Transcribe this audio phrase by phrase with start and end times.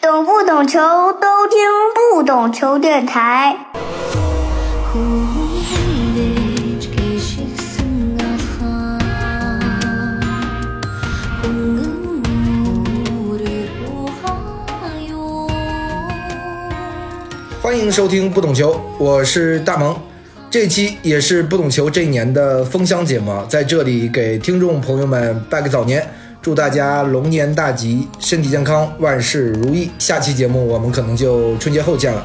[0.00, 1.58] 懂不懂球都听
[2.14, 3.56] 不懂球电台。
[17.60, 20.00] 欢迎收听不懂球，我是大萌。
[20.48, 26.08] 这期也是不懂球这一年的封箱节目，在这里给听众朋友们拜个早年，
[26.48, 29.90] 祝大家龙年大吉，身体健康，万事如意。
[29.98, 32.24] 下期节目我们可能就春节后见了。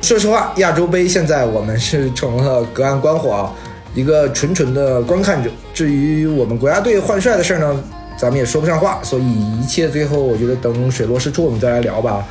[0.00, 3.52] 说实话，亚洲杯现在我们是成了隔岸观火啊，
[3.94, 5.50] 一个纯纯的观看者。
[5.74, 7.78] 至于我们国家队换帅的事儿呢，
[8.18, 12.26] 咱们也说不上话，所以一切最后我觉得等水落石出我们再来聊吧。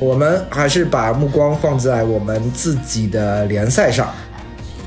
[0.00, 4.12] 我们还是把目光放在我们自己的联赛上，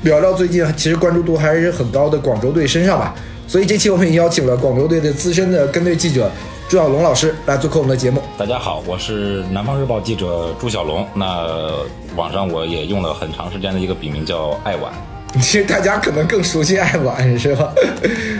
[0.02, 3.14] 聊聊最近其实关注度还是很高的广州队身上吧。
[3.46, 6.30] 所以这期我们也邀请了广州队的资深的跟队记者
[6.68, 8.20] 朱小龙老师来做客我们的节目。
[8.38, 11.06] 大家好，我是南方日报记者朱小龙。
[11.14, 11.46] 那
[12.16, 14.92] 网上我也用了很长时间的一个笔名叫爱晚，
[15.34, 17.72] 其实大家可能更熟悉爱晚是吧？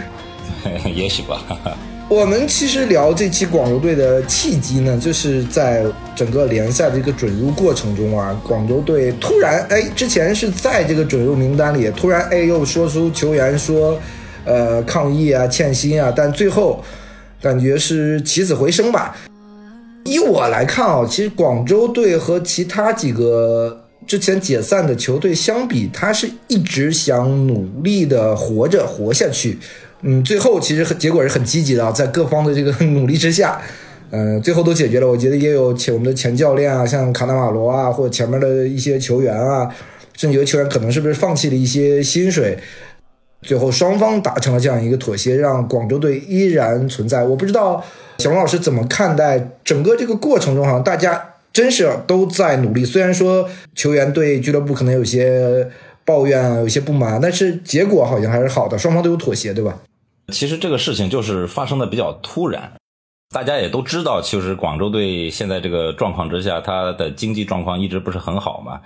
[0.93, 1.41] 也许吧。
[2.09, 5.83] 我们其实聊这期广州队的契机呢，就是在
[6.15, 13.97] 整个联赛的一个准入过程中啊，广州队突然哎，之前是在这个准入名单里，突然哎又说出球员说，
[14.45, 16.83] 呃抗议啊、欠薪啊，但最后
[17.41, 19.15] 感觉是起死回生吧。
[20.05, 29.57] 以我来看啊，其实广州队和其他几个之前解散的球队相比，他是一直想努力的活着活下去。
[30.01, 33.59] 嗯，最后其实结果是很积极的，在各方的这个 努力之下，
[34.11, 35.07] 嗯，最后都解决了。
[35.07, 39.67] 我觉得也有前我们的前教练啊，像卡纳瓦罗啊，或者前面的一些球员啊，
[40.15, 42.55] 甚至有的球员可能是不是放弃了一些薪水，
[43.45, 47.23] 最后双方达成了这样一个妥协，让广州队依然存在。
[47.23, 47.81] 我不知道
[48.17, 52.83] 小龙老师怎么看待整个这个过程中，好像大家真是都在努力。
[52.83, 55.69] 虽然说球员对俱乐部可能有些
[56.03, 59.77] 抱怨啊，有些不满，但是结果好像还是好的，双方都有妥协，对吧？
[60.33, 62.73] 其实这个事情就是发生的比较突然，
[63.33, 68.81] 大家也都知道，其实广州队现在这个状况之下，它的经济状况一直不是很好嘛。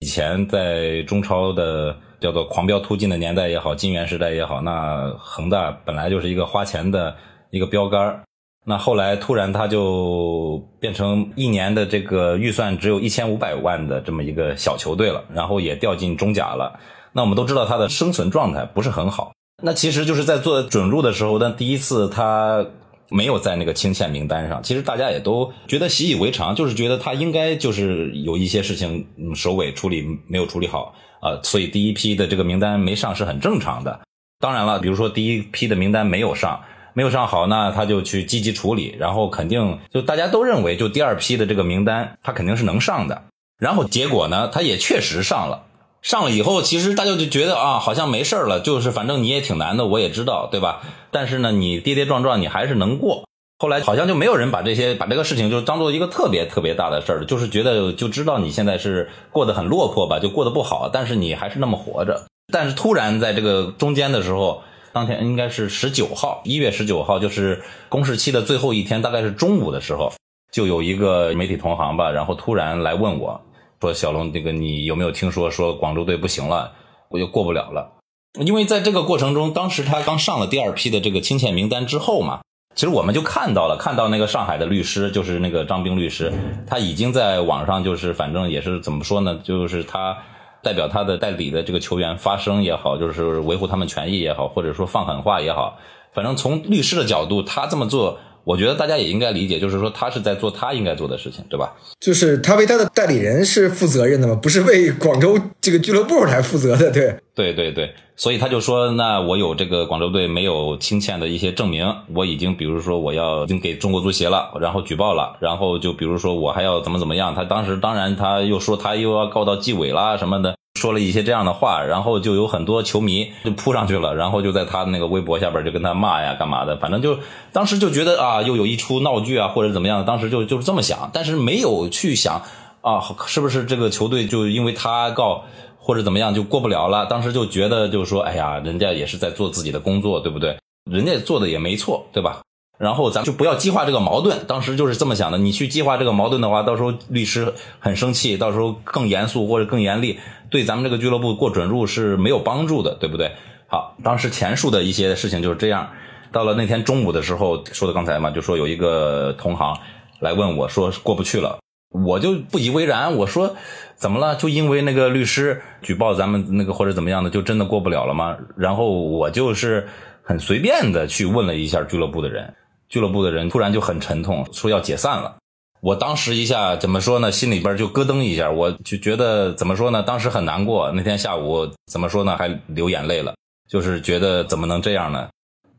[0.00, 7.14] 以前在中超的叫做狂飙突进的年代也好，金元时代也好，那恒大本来就是一个花钱的
[7.50, 8.22] 一个标杆
[8.64, 16.80] 那后来突然它就变成一年的这个预算只有一千五百万的这么一个小球队了，然后也掉进中甲了。
[17.12, 19.32] 那我们都知道它的生存状态不是很好。
[19.62, 22.64] 那其实就是在做准入的时候，但第一次他
[23.10, 24.62] 没有在那个清欠名单上。
[24.62, 34.00] 其实大家也都觉得习以为常，就是觉得他应该就是有一些事情嗯首尾处理没有处理好啊，所以第一批的这个名单没上是很正常的。
[34.38, 36.60] 当然了，比如说第一批的名单没有上，
[36.94, 43.24] 没有上好，那他就去积极处理，然后肯定就大家都认为就第二批的这个名单他肯定是能上的。
[43.58, 45.66] 然后结果呢，他也确实上了。
[46.02, 50.80] 上了以后，其实大家就觉得啊，好像没事了，就是反正你也挺难的，我也知道，对吧？
[51.10, 53.24] 但是呢，你跌跌撞撞，你还是能过。
[53.58, 62.24] 后来好像就没有人把这些把这个事情就当做一个特别特别大的事儿，就是觉得就知道你现在是过得很落魄吧，就过得不好，但是你还是那么活着。
[62.50, 64.62] 但是突然在这个中间的时候，
[64.92, 70.10] 当天应该是十九号，一月十九号，就是公示期的最后一天，大概是中午的时候，
[70.50, 73.38] 就有一个媒体同行吧，然后突然来问我。
[73.80, 76.72] 说小龙，这个你有没有听说说广州队不行了，
[77.08, 77.96] 我就过不了了？
[78.44, 82.42] 因为在这个过程中，当时他刚上了第二批的这个清欠名单之后嘛，
[82.74, 86.30] 其实我们就看到了，看到那个上海的律师，就是那个张兵律师，
[86.66, 90.14] 他已经在网上就是反正也是怎么说呢，就是他
[90.62, 95.78] 代表他的代理的这个球员发声也好，就是维护他们权益也好，或者说放狠话也好，
[96.12, 98.18] 反正从律师的角度，他这么做。
[98.44, 101.72] 我觉得大家也应该理解，就是说他是在做他应该做的事情，对吧？
[102.00, 107.16] 就是他为他的代理人是负责任的嘛，不是为广州这个俱乐部来负责的，对。
[107.34, 120.54] 对对对，所以他就说，那我有这个广州队没有清欠的一些证明，我已经，比如说我要已经给中国足协了，然后举报了，然后就比如说我还要怎么怎么样，他当时当然他又说他又要告到纪委啦什么的。
[120.74, 127.18] 说了一些这样的话，然后就有很多球迷就扑上去了，然后就在他的那个微博下边就跟他骂呀，干嘛的，反正就
[127.52, 132.42] 当时就觉得啊，又有一出闹剧啊，或者怎么样，当时就就是这么想，但是没有去想
[132.80, 135.44] 啊，是不是这个球队就因为他告
[135.78, 137.04] 或者怎么样就过不了了？
[137.06, 140.56] 当时就觉得就是说，哎呀，人家也是在做自己的工作，对不对？
[140.90, 142.40] 人家做的也没错，对吧？
[142.80, 145.36] 然后咱就不要激化这个矛盾，当时就是这么想的。
[145.36, 150.18] 你去激化这个矛盾的话，到时候律师很生气，到时候更严肃或者更严厉，
[150.48, 153.32] 对咱们这个俱乐部过准入是没有帮助的，对不对？
[153.66, 155.90] 好，当时前述的一些事情就是这样。
[156.32, 159.76] 到了那天中午的时候，说的刚才嘛，就说有一个同行
[160.20, 161.58] 来问我说过不去了，
[161.90, 163.56] 我就不以为然，我说
[163.94, 164.36] 怎么了？
[164.36, 168.38] 就因为那个律师举报咱们那个或者怎么样的，就真的过不了了吗？
[168.56, 169.86] 然后我就是
[170.22, 172.54] 很随便的去问了一下俱乐部的人，
[172.90, 175.36] 俱乐部的人突然就很沉痛，说要解散了。
[175.80, 177.32] 我当时一下怎么说呢？
[177.32, 180.02] 心里边就咯噔一下，我就觉得怎么说呢？
[180.02, 180.92] 当时很难过。
[180.92, 182.36] 那天下午怎么说呢？
[182.36, 183.32] 还流眼泪了，
[183.66, 185.28] 就是觉得怎么能这样呢？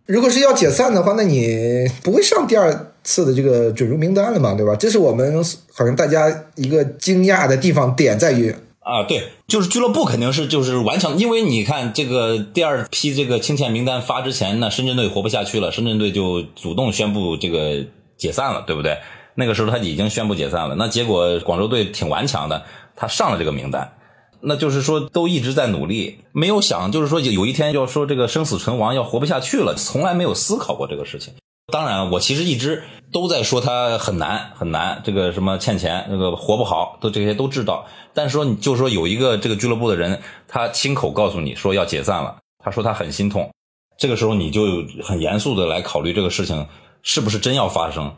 [0.08, 4.56] 如果是要解散的话，那你不会上第二次的这个准入名单了嘛？
[4.56, 4.76] 对吧？
[4.76, 17.86] 这是我们好像大家一个惊讶的地方点在于啊，对，就是俱乐部肯定是就是顽强，因为你看这个第二批这个清欠名单发之前呢，深圳队活不下去了，深圳队就主动宣布这个
[18.18, 18.98] 解散了，对不对？
[19.36, 22.64] 那个时候他已经宣布解散了，那结果广州队挺顽强的，
[22.96, 23.94] 他上了这个名单，
[24.42, 31.34] 那就是说都一直在努力，没有想就是说有一天要说这个生死存亡要活不下去了，从来没有思考过这个事情。
[31.72, 37.86] 当然，我其实一直都在说他很难很难，这个什么欠钱，这个活不好，都这些都知道。
[38.14, 43.52] 但是说你就说有一个这个俱乐部的人，他亲口告诉你说要解散了，他说他很心痛，
[43.98, 44.62] 这个时候你就
[45.04, 46.66] 很严肃的来考虑这个事情
[47.02, 48.14] 是不是真要发生。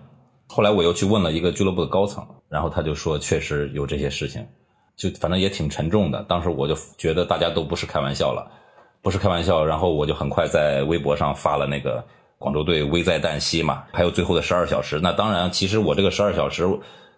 [0.48, 4.46] 后来我又去问了一个俱乐部的高层，然后他就说确实有这些事情，
[4.96, 6.22] 就反正也挺沉重的。
[6.30, 8.48] 当时我就觉得大家都不是开玩笑了，
[9.02, 9.66] 不是开玩笑。
[9.66, 12.06] 然后我就很快在微博上发了那个
[12.44, 15.00] 广州队危在旦夕嘛，还有最后的十二小时。
[15.02, 16.68] 那当然，其实我这个十二小时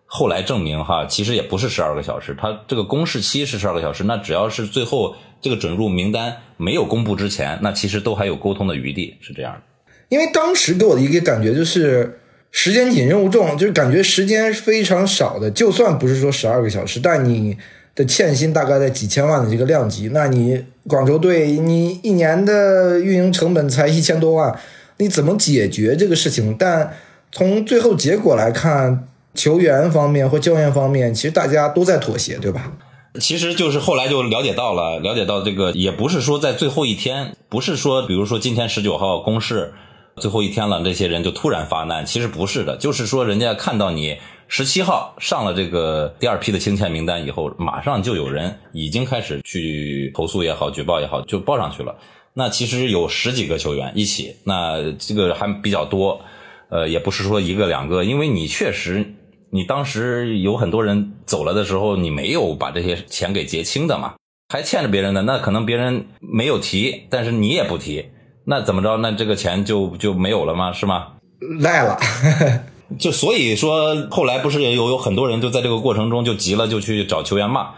[0.05, 4.03] 后来证明哈，其实也不是十二个小时，它这个公示期是十二个小时。
[4.03, 9.61] 那只要是最后这个准入名单没有公布之前，那其实都还有沟通的余地，是这样的。
[10.09, 12.19] 因为当时给我的一个感觉就是。
[12.57, 15.51] 时间紧，任务重，就是感觉时间非常少的。
[15.51, 17.57] 就算不是说十二个小时，但你
[17.93, 24.57] 的欠薪大概在几千万的这个量级，那你广州队你一年的运营成本才一千多万，
[24.97, 26.55] 你怎么解决这个事情？
[26.57, 26.95] 但
[27.31, 32.71] 从最后结果来看，球员方面或教练方面，其实大家都在妥协，对吧？
[33.19, 39.73] 其实就是后来就了解到了，了解到这个也不是说在最后一天，不是说比如说今天十九号公示。
[40.17, 42.05] 最后一天了，这些人就突然发难。
[42.05, 51.93] 其实不是的，就是说人家看到你十七号上了这个第二批的清欠名单以后，马上就有人已经开始去投诉也好、举报也好，就报上去了。
[52.35, 56.21] 那其实有十几个球员一起，那这个还比较多。
[56.67, 59.13] 呃，也不是说一个两个，因为你确实，
[59.51, 64.15] 你当时有很多人走了的时候，你没有把这些钱给结清的嘛，
[64.49, 68.07] 还欠着别人的，那可能别人没有提，但是你也不提。
[68.45, 68.97] 那怎么着？
[68.97, 70.73] 那这个钱就就没有了吗？
[70.73, 71.13] 是吗？
[71.59, 71.99] 赖了，
[72.99, 77.69] 就所以说后来不是有有很多人就在这个过程中就急了，就去找球员骂，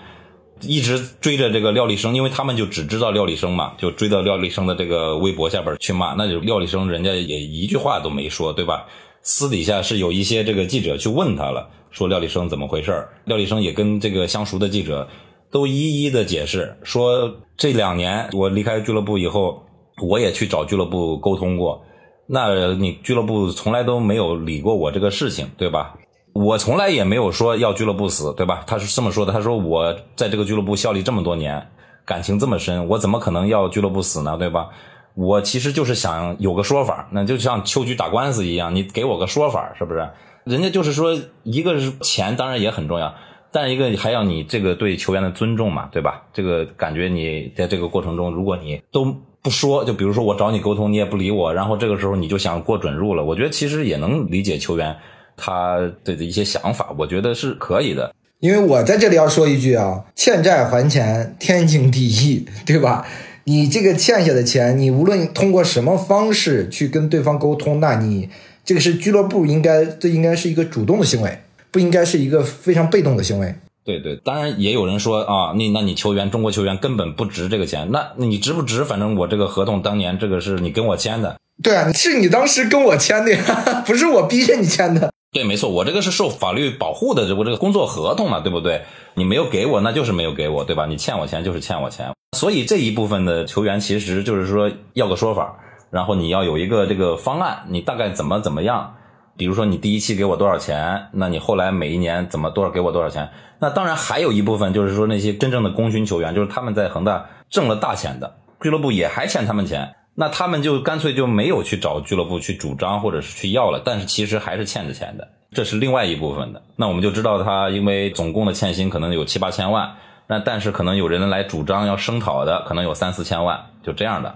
[0.62, 6.14] 一直追着这个廖立生，因为他们就只知道廖立生嘛，就追到廖立生的这个微博下边去骂。
[6.14, 8.86] 那就廖立生人家也一句话都没说，对吧？
[9.22, 15.08] 私底下是有一些这个记者去问他了，说廖立生怎么回事廖立生也跟这个相熟的记者
[15.52, 19.64] 都一一的解释，说这两年我离开俱乐部以后。
[20.00, 21.84] 我也去找俱乐部沟通过，
[22.28, 25.96] 那你俱乐部从来都没有理过我这个事情，对吧？
[26.38, 28.64] 我从来也没有说要俱乐部死，对吧？
[28.68, 31.68] 他是这么说的，他说我在这个俱乐部效力这么多年，
[32.06, 34.70] 感情这么深，我怎么可能要俱乐部死呢，对吧？
[35.16, 40.08] 我其实就是想有个说法，那就像秋菊打官司一样，你给我个说法，是不是？
[40.44, 43.16] 人家就是说，一个是钱，当然也很重要，
[43.52, 46.22] 但一个还要你这个对球员的尊重嘛，对吧？
[46.34, 49.16] 这个感觉你在这个过程中，如果你都。
[49.40, 53.24] 不说，就比如说我找你沟通，你也不理我，然后这个时候你就想过准入了。
[53.24, 54.94] 我觉得其实也能理解球员
[55.38, 58.14] 他的一些想法，我觉得是可以的。
[58.40, 63.08] 因为我在这里要说一句啊，欠债还钱天经地义，对吧？
[63.46, 68.30] 你这个欠下的钱，你无论通过什么方式去跟对方沟通，那你
[68.66, 71.40] 这个是俱乐部应该，这应该是一个主动的行为，
[71.72, 73.56] 不应该是一个非常被动的行为。
[73.86, 78.84] 对对，当然也有人说啊，那那你球员中国球员根本不值这个钱，那你值不值？
[78.84, 85.10] 反正我这个合同当年这个是你跟我签的，对啊，是你当时跟我签的呀， 不是我逼着你签的。
[85.32, 88.84] 对，没错，我这个是受法律保护的，我这个工作合同嘛，对不对？
[89.14, 90.86] 你没有给我，那就是没有给我，对吧？
[90.86, 95.58] 你欠我钱就是欠我钱，所以这一部分的球员其实就是说要个说法，
[95.92, 98.96] 然后你要有一个这个方案，你大概怎么怎么样？
[99.36, 103.30] 比如说你第一期给我多少钱，那你后来每一年怎么多少给我多少钱？
[103.60, 116.64] 那当然还有一部分就是说那些真正的功勋球员，就是他们在恒大挣了大钱的，俱乐部也还欠他们钱，那他们就干脆就没有去找俱乐部去主张或者是去要了，但是其实还是欠着钱的，这是另外一部分的。
[116.76, 119.96] 那我们就知道他因为总共的欠薪可能有七八千万，
[120.28, 124.34] 那但是可能有人来主张要声讨的，可能有三四千万，就这样的。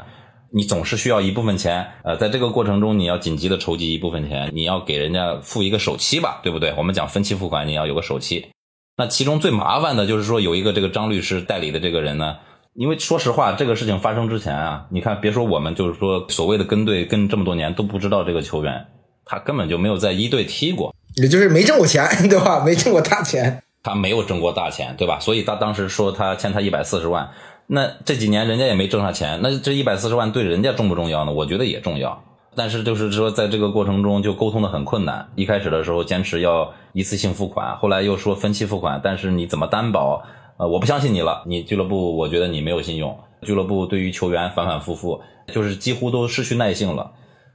[0.53, 6.75] 你总是需要一部分钱，呃，在这个过程中你要紧急的筹集一部分钱，你要给人家付一个首期吧，对不对？
[6.77, 8.49] 我们讲分期付款，你要有个首期。
[8.97, 12.37] 那其中最麻烦的就是说有一个这个张律师代理的这个人呢，
[12.73, 18.85] 因为说实话，这个事情发生之前啊，你看别说我们，就是说所谓的跟队跟这么多年都不知道这个球员，
[19.25, 22.63] 他根本就没有在一队踢过，也就是没挣过钱， 对吧？
[22.65, 25.19] 没挣过大钱，他没有挣过大钱，对吧？
[25.19, 27.29] 所以他当时说他欠他一百四十万。
[27.67, 31.31] 那这几年人家也没挣上钱，那这一百四十万对人家重不重要呢？
[31.33, 32.23] 我觉得也重要。
[32.53, 35.29] 但是就是说，在这个过程中就沟通的很困难。
[35.35, 40.21] 一开始的时候坚持要一次性付款，后来又说分期付款，但是你怎么担保？
[40.61, 41.41] 呃，我不相信你了。
[41.47, 43.17] 你俱乐部，我觉得你没有信用。
[43.41, 47.13] 俱乐部对于球员反反复复，就是几乎都失去耐性了。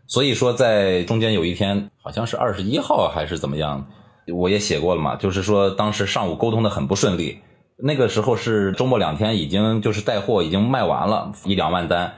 [0.08, 3.86] 所以说，在中间有一天，好像是二十一号还是怎么样，
[4.34, 7.38] 我也写过了嘛，就是说当时上午沟通的很不顺利。
[7.78, 12.12] 那个时候是周末两天，已经就是带货已经卖完了，一两万单，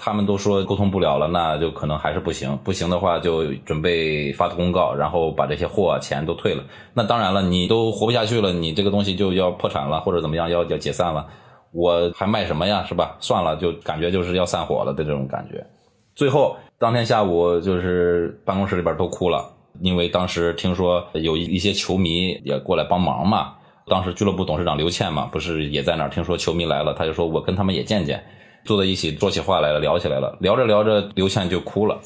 [0.00, 6.62] 他们都说沟通不了了，那就可能还是不行，不行的话就准备发公告，然后把这些货钱都退了。
[6.94, 11.26] 那当然了，你都活不下去了，你这个东西就要破产了，或者怎么样要要解散了，
[11.72, 13.16] 我还卖什么呀，是吧？
[13.20, 15.66] 算了，就感觉就是要散伙了的这种感觉。
[16.14, 19.44] 最后当天下午就是办公室里边都哭了，
[19.80, 23.54] 因为当时听说有一一些球迷也过来帮忙嘛。
[23.86, 26.10] 当时俱乐部董事长刘倩嘛，不是也在那儿？
[26.10, 28.22] 听说球迷来了，他就说我跟他们也见见，
[28.68, 30.36] 坐在一起说起话来了，聊起来了。
[30.40, 31.98] 聊着聊着，刘倩就哭了。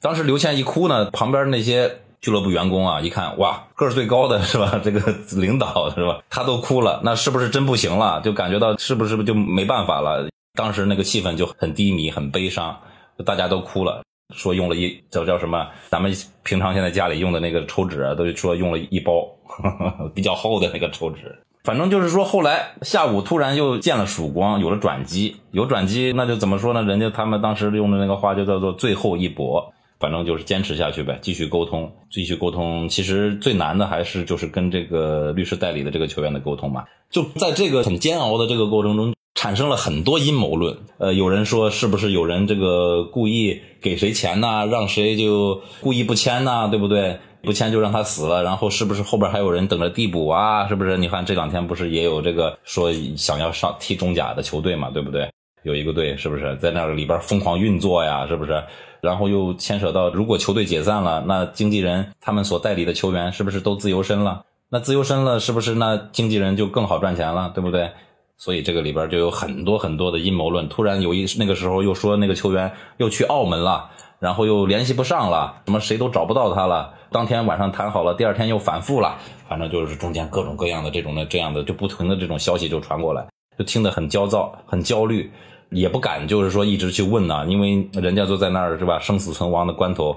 [0.00, 4.78] 当时刘倩一哭呢，旁边那些俱乐部员工啊，一看哇，个儿最高的是吧？
[4.82, 6.18] 这个领导是吧？
[6.28, 8.20] 他都哭了，那是不是真不行了？
[8.22, 10.28] 就感觉到是不是就没办法了？
[10.54, 12.76] 当时那个气氛就很低迷，很悲伤，
[13.24, 14.02] 大家都哭了。
[14.34, 15.68] 说用了一叫叫什么？
[15.88, 19.24] 咱们平常现在家里用的那个抽纸啊，都说用了一包
[20.12, 21.38] 比较厚的那个抽纸。
[21.68, 25.36] 反正就是说，后来下午突然又见了曙光，有了转机。
[25.50, 26.82] 有转机，那就怎么说呢？
[26.82, 29.70] 人家他们当时用的那个话就叫做最后一搏。
[30.00, 32.88] 反正就是坚持下去呗，继续沟通，继续沟通。
[32.88, 36.84] 其实最难的还是就是跟这个律师代理的这个球员的沟通嘛。
[37.10, 39.12] 就在这个很煎熬的这个过程中。
[39.34, 44.66] 产生了很多阴谋论，呃，有人说是不是有人这个故意给谁钱呢？
[44.66, 46.68] 让谁就故意不签呢？
[46.70, 47.20] 对不对？
[47.48, 50.68] 不签就让他死了，然后是不是后边还有人等着递补啊？
[50.68, 50.98] 是不是？
[50.98, 54.90] 你看这两天不是也有这个说想要上踢中甲的球队嘛？
[54.90, 55.32] 对不对？
[55.62, 58.26] 有一个队是不是在那里边疯狂运作呀？
[58.26, 58.62] 是不是？
[59.00, 64.44] 然后又牵扯到，如果球队解散了，那经纪人他们所代理的球员是不是都自由身了？
[64.68, 67.50] 那自由身了，是不是那经纪人就更好赚钱了？
[67.54, 67.90] 对不对？
[68.36, 70.68] 所以这个里边就有很多很多的阴谋论。
[70.68, 73.88] 突然有一那个时候又说那个球员又去澳门了，
[74.18, 76.94] 然后又联系不上了，什么谁都找不到他了。
[77.10, 83.26] 当天晚上谈好了，第二天又反复了，反正就是中间各种各样的这种的这样的就不停的这种消息就传过来，
[83.58, 85.30] 就听得很焦躁、很焦虑，
[85.70, 88.98] 也不敢就是说一直去问呐，因为人家都在那儿是吧？
[88.98, 90.16] 生死存亡的关头，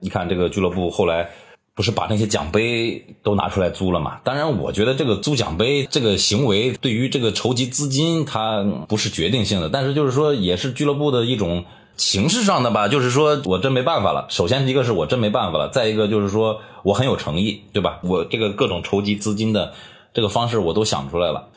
[0.00, 1.28] 一看这个俱乐部后来。
[1.74, 4.20] 不是把那些奖杯都拿出来租了嘛？
[4.22, 9.70] 当然，我觉得这个租奖杯这个行为对于这个筹集资金，它不是决定性的。
[9.70, 11.64] 但是就是说，也是俱乐部的一种
[11.96, 12.88] 形式上的吧。
[12.88, 14.26] 就是说我真没办法了。
[14.28, 18.00] 首先一个是我真没办法了，再一个就是说我很有诚意，对吧？
[18.02, 19.72] 我这个各种筹集资金的
[20.12, 21.48] 这个方式我都想出来了。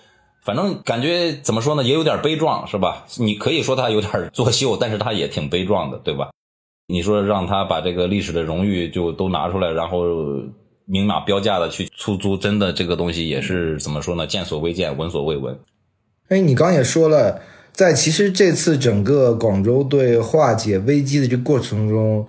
[0.44, 3.06] 反正感觉怎么说呢，也有点悲壮，是吧？
[3.18, 6.30] 你可以说他有点作秀，但是他也挺悲壮的，对吧？
[6.88, 10.04] 你说让他把这个历史的荣誉就都拿出来，然后
[10.86, 14.28] 明码标价的去出租，真的这个东西也是怎么说呢？
[14.28, 15.60] 见所未见，闻所未闻。
[16.30, 17.42] 哎，你刚也说了，
[17.76, 22.26] 在其实这次整个广州队化解危机的这个过程中，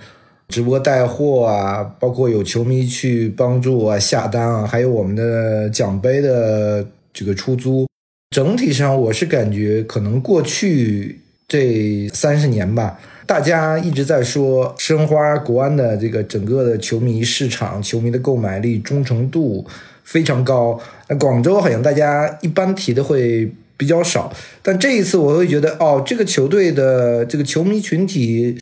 [0.48, 7.86] 直播带货啊，包括有球迷去帮助啊下单啊，还有我们的奖杯的这个出租，
[8.30, 12.98] 整体上我是感觉可能过去这三十年吧。
[13.24, 19.64] 大家一直在说申花国安的这个整个的球迷市场，球迷的购买力、忠诚度
[20.02, 20.80] 非常高。
[21.08, 28.58] 那广州好像大家一般提的会比较少，但这一次我会觉得，哦，这个球队的这个球迷群体。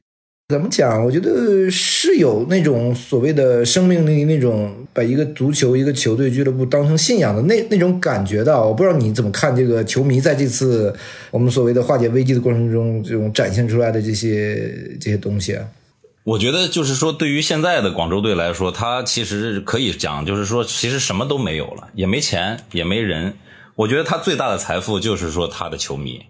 [0.50, 1.02] 怎么讲？
[1.02, 8.54] 我觉得是有那种所谓的生命力，那种把一个足球、一个球队、俱乐部当成信仰的那那种感觉的。
[8.62, 10.94] 我不知道你怎么看这个球迷在这次
[11.30, 15.66] 我们所谓的化解危机的过程中，这种展现出来的这些这些东西啊。
[16.24, 23.32] 我觉得就是说，对于现在的广州队来说，他其实可以讲，就是说，其实什么都没有了，也没钱，也没人。
[23.76, 26.24] 我觉得他最大的财富就是说他的球迷。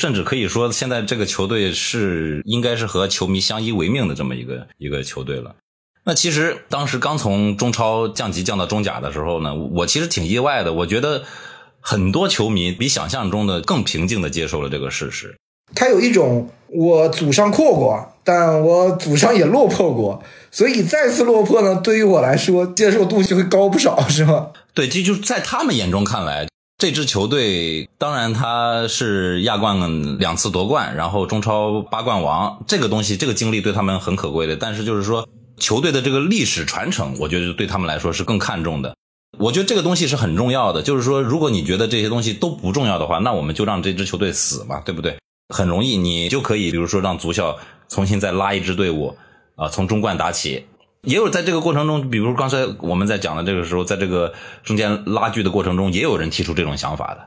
[0.00, 5.54] 甚至可以说，现在这个球队是应该是和球迷相依为命的这么一个一个球队了。
[6.04, 10.72] 那其实当时刚从中超降级降到中甲的时候呢，我其实挺意外的。
[10.72, 11.24] 我觉得
[11.80, 15.36] 很多球迷比想象中的更平静的接受了这个事实。
[15.74, 24.48] 他有一种我祖上阔过，但我祖上也落魄过，所以再次落魄呢，对于我来说接受度就会高不少，是吗？
[24.72, 26.48] 对，这就是在他们眼中看来，
[26.80, 34.56] 这支球队当然他是亚冠两次夺冠，然后中超八冠王，这个东西这个经历对他们很可贵的。
[34.56, 38.96] 但是就是说，球队的这个历史传承，我觉得对他们来说是更看重的。
[39.38, 40.80] 我觉得这个东西是很重要的。
[40.80, 45.18] 就是说，如果你觉得这些东西都不重要的话，那我们就让这支球队死嘛，对不对？
[45.54, 47.58] 很容易，你就可以比如说让足校
[47.90, 49.14] 重新再拉一支队伍，
[49.56, 50.64] 啊，从中冠打起。
[51.02, 57.26] 也有在这个过程中，比如刚才我们在讲的这个时候，在这个中间拉锯的过程中，也有人提出这种想法的。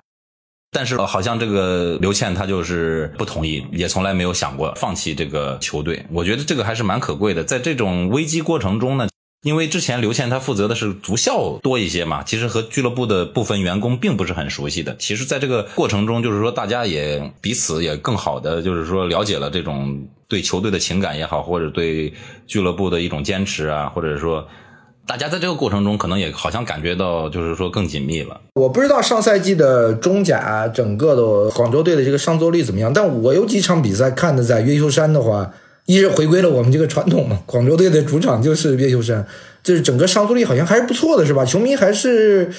[0.71, 6.05] 但是好像这个刘倩她就是不同意，也从来没有想过放弃这个球队。
[6.11, 9.07] 我觉得这个还是蛮可贵的，在这种危机过程中呢。
[9.43, 14.95] 因为之前刘倩她负责的是足校多一些嘛，其实和俱乐部的部分员工并不是很熟悉的。
[14.97, 22.13] 其实，在这个过程中，就是说大家也彼此也更好的，就是说了解了这种对球队的情感也好，或者对
[22.47, 24.47] 俱乐部的一种坚持啊，或者说
[25.05, 28.39] 大家在这个过程中可能也好像感觉到就是说更紧密了。
[28.53, 35.51] 我不知道上赛季的中甲整个的广州队的这个上座率怎么样，但我有几场比赛看的在越秀山的话。
[35.85, 39.25] 一是回归了我们这个传统嘛，广州队的主场就是越秀山，
[39.61, 41.43] 就是整个上座率好像还是不错的，是吧？
[41.43, 42.49] 球迷还是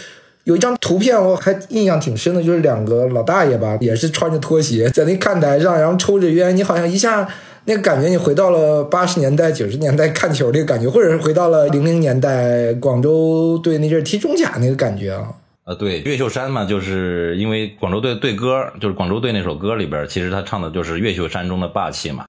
[0.45, 7.26] 有一张图片，我还印象挺深的，就是两个老大爷吧，也是穿着拖鞋在那看台上，然后抽着烟，你好像一下
[7.64, 15.28] 那个感觉，你回到了八十年代、九十年代看球那个感觉，或者是回到了零零年代广州队那阵踢中甲那个感觉啊。
[15.64, 22.26] 呃，对，越秀山嘛，就是因为广州队队歌，就是广州队那首歌里边，其实他唱的就是越秀山中的霸气嘛。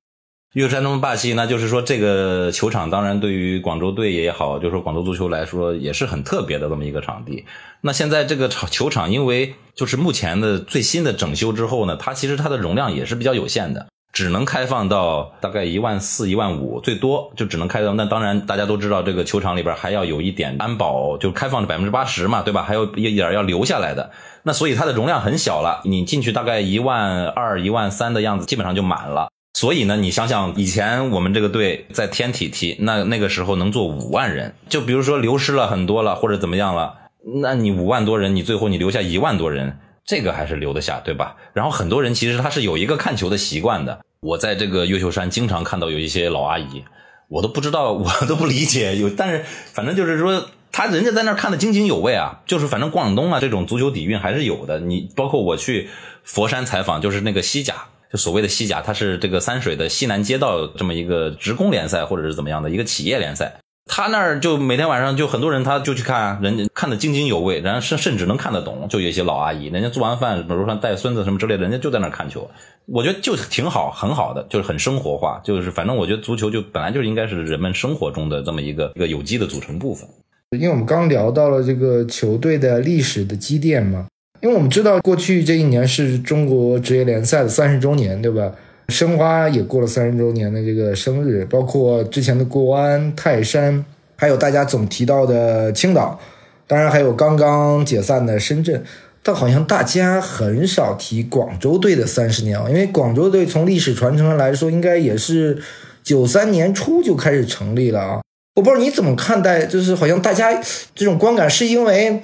[0.56, 7.44] 岳山那么霸气，那就是说这个球场当然对于广州队也好，就是说广州足球来说也是很特别的这么一个场地。
[7.82, 17.94] 那现在这个场球场，因为就是目前的最新的整修之后呢，它其实它的容量也是比较有限的，只能开放到大概一万四、一万五，最多就只能开到。
[17.94, 22.64] 那当然大家都知道，这个球场里边还要有一点安保，就开放的百分之八十嘛，对吧？
[22.64, 24.10] 还有一点要留下来的。
[24.44, 29.28] 那所以它的容量很小了，你进去大概一万二、一万三的样子，基本上就满了。
[29.56, 34.54] 所以呢，你想想，以前我们这个队在天体踢，那那个时候能坐五万人。
[34.68, 36.96] 就比如说流失了很多了，或者怎么样了，
[37.42, 41.38] 那你五万多人，你最后你留下一万多人，这个还是留得下，对吧？
[41.54, 44.02] 然后很多人其实他是有一个看球的习惯的。
[44.20, 46.84] 我在这个越秀山经常看到有一些老阿姨，
[47.30, 48.98] 我都不知道， 我都不理解。
[48.98, 52.42] 有，但是反正就是说，他人家在那儿看的津津有味啊。
[52.46, 54.82] 就是反正广东啊这种足球底蕴还是有的。
[54.82, 55.90] 你包括我去
[56.26, 57.86] 佛山采访，就是那个西甲。
[58.16, 63.54] 所谓的西甲，它是这个三水的西南街道这么一个职工联赛，或者是怎么样的一个企业联赛。
[63.88, 68.88] 他那儿就每天晚上就很多人，他就去看，人家看得津津有味，然后甚甚至能看得懂。
[68.90, 72.50] 就有一些老阿姨，人家做完饭，比如说带孙子什么之类的，人家就在那儿看球。
[72.88, 75.40] 我觉得就挺好，很好的，就是很生活化。
[75.44, 80.10] 就是反正我觉得足球就本来就应该是人们生活中的这么一个一个有机的组成部分。
[80.58, 84.08] 因为我们刚聊到了这个球队的历史的积淀嘛。
[84.42, 88.52] 因为我们知道，过去这一年是中国职业联赛的三十周年，对吧？
[88.90, 93.84] 申花也过了三十周年的这个生日，包括之前的国安、泰山，
[94.16, 96.20] 还有大家总提到的青岛，
[96.68, 98.84] 当然还有刚刚解散的深圳。
[99.24, 105.58] 但好像大家很少提广州队的三十年啊，因为广州队从历史传承上来说，应该也是
[106.04, 108.22] 九三年初就开始成立了啊。
[108.56, 110.62] 我不知道你怎么看待，就是好像大家
[110.94, 112.22] 这种观感是因为。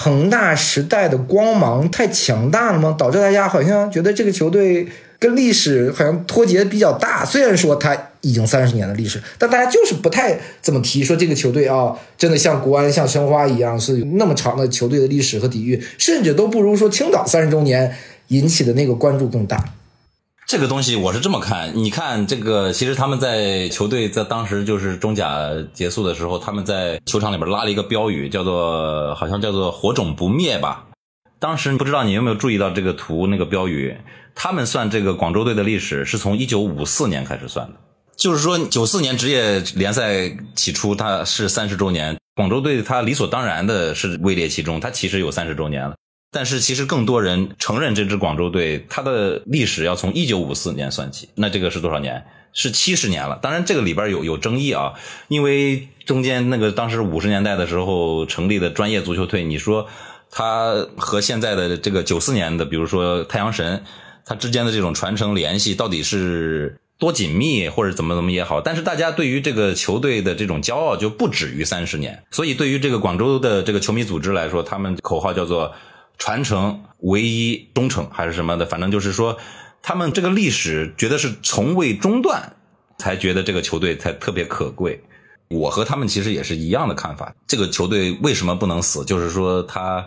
[0.00, 2.94] 恒大时代的光芒太强大了吗？
[2.96, 4.86] 导致大家好像觉得这个球队
[5.18, 7.24] 跟历史好像脱节比较大。
[7.24, 17.92] 虽然说它已经三十年的历史，但大家就是不太怎么提说这个球队啊，真的像国安、像申花一样是那么长的球队的历史和底蕴，甚至都不如说青岛三十周年
[18.28, 19.64] 引起的那个关注更大。
[20.48, 30.86] 这个东西我是这么看，你看这个，其实他们在球队在当时就是中甲结束的时候，他们在球场里边拉了一个标语，叫做好像叫做“火种不灭”吧。
[31.38, 33.94] 当时不知道你有没有注意到这个图那个标语，
[34.34, 37.74] 他们算这个广州队的历史是从一九五四年开始算的，
[38.16, 45.94] 就是说九四年职业联赛起初它是三十周年，广州队它理所当然的是位列其中，它其实有三十周年了。
[46.30, 52.22] 但是其实更多人承认这支广州队，它的历史要从一九五四年算起，那这个是多少年？
[52.52, 53.38] 是七十年了。
[53.40, 54.92] 当然这个里边有有争议啊，
[55.28, 59.86] 因为中间那个当时五十年代的时候成立的专业足球队，你说
[60.30, 63.82] 它和现在的这个九四年的，比如说太阳神，
[64.24, 68.60] 它之间的这种传承联系到底是多紧密，或者怎么怎么也好？
[68.60, 75.72] 但是大家对于这个球队的这种骄傲就不止于三十年，所以对于这个广州的这个球迷组织来说，他们口号叫做。
[76.18, 79.38] 传承唯一忠诚还是什么的，反正就是说，
[79.80, 82.52] 他们这个历史觉得是从未中断，
[82.98, 85.00] 才觉得这个球队才特别可贵。
[85.48, 87.34] 我和他们其实也是一样的看法。
[87.46, 89.04] 这个球队为什么不能死？
[89.04, 90.06] 就是说它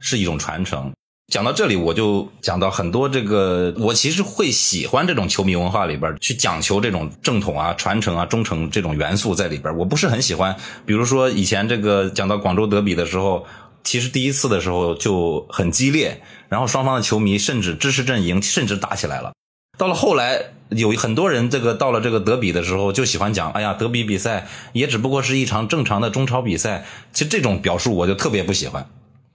[0.00, 0.92] 是一种传承。
[1.32, 9.76] 讲到这里，我就讲到很多这个，我其实会喜欢这种球迷文化里边去讲求这种正统啊、传承啊、忠诚这种元素在里边。
[9.76, 13.46] 我不是很喜欢，比如说以前这个讲到广州德比的时候，
[13.82, 19.32] 其实第一次的时候就很激烈，然后双方的球迷甚至支持阵营甚至打起来了。
[19.78, 26.84] 到了后来，有很多人这个到了这个德比的时候，就喜欢讲，哎呀，德比比赛也只不过是一场正常的中超比赛。
[27.12, 28.86] 其实这种表述我就特别不喜欢。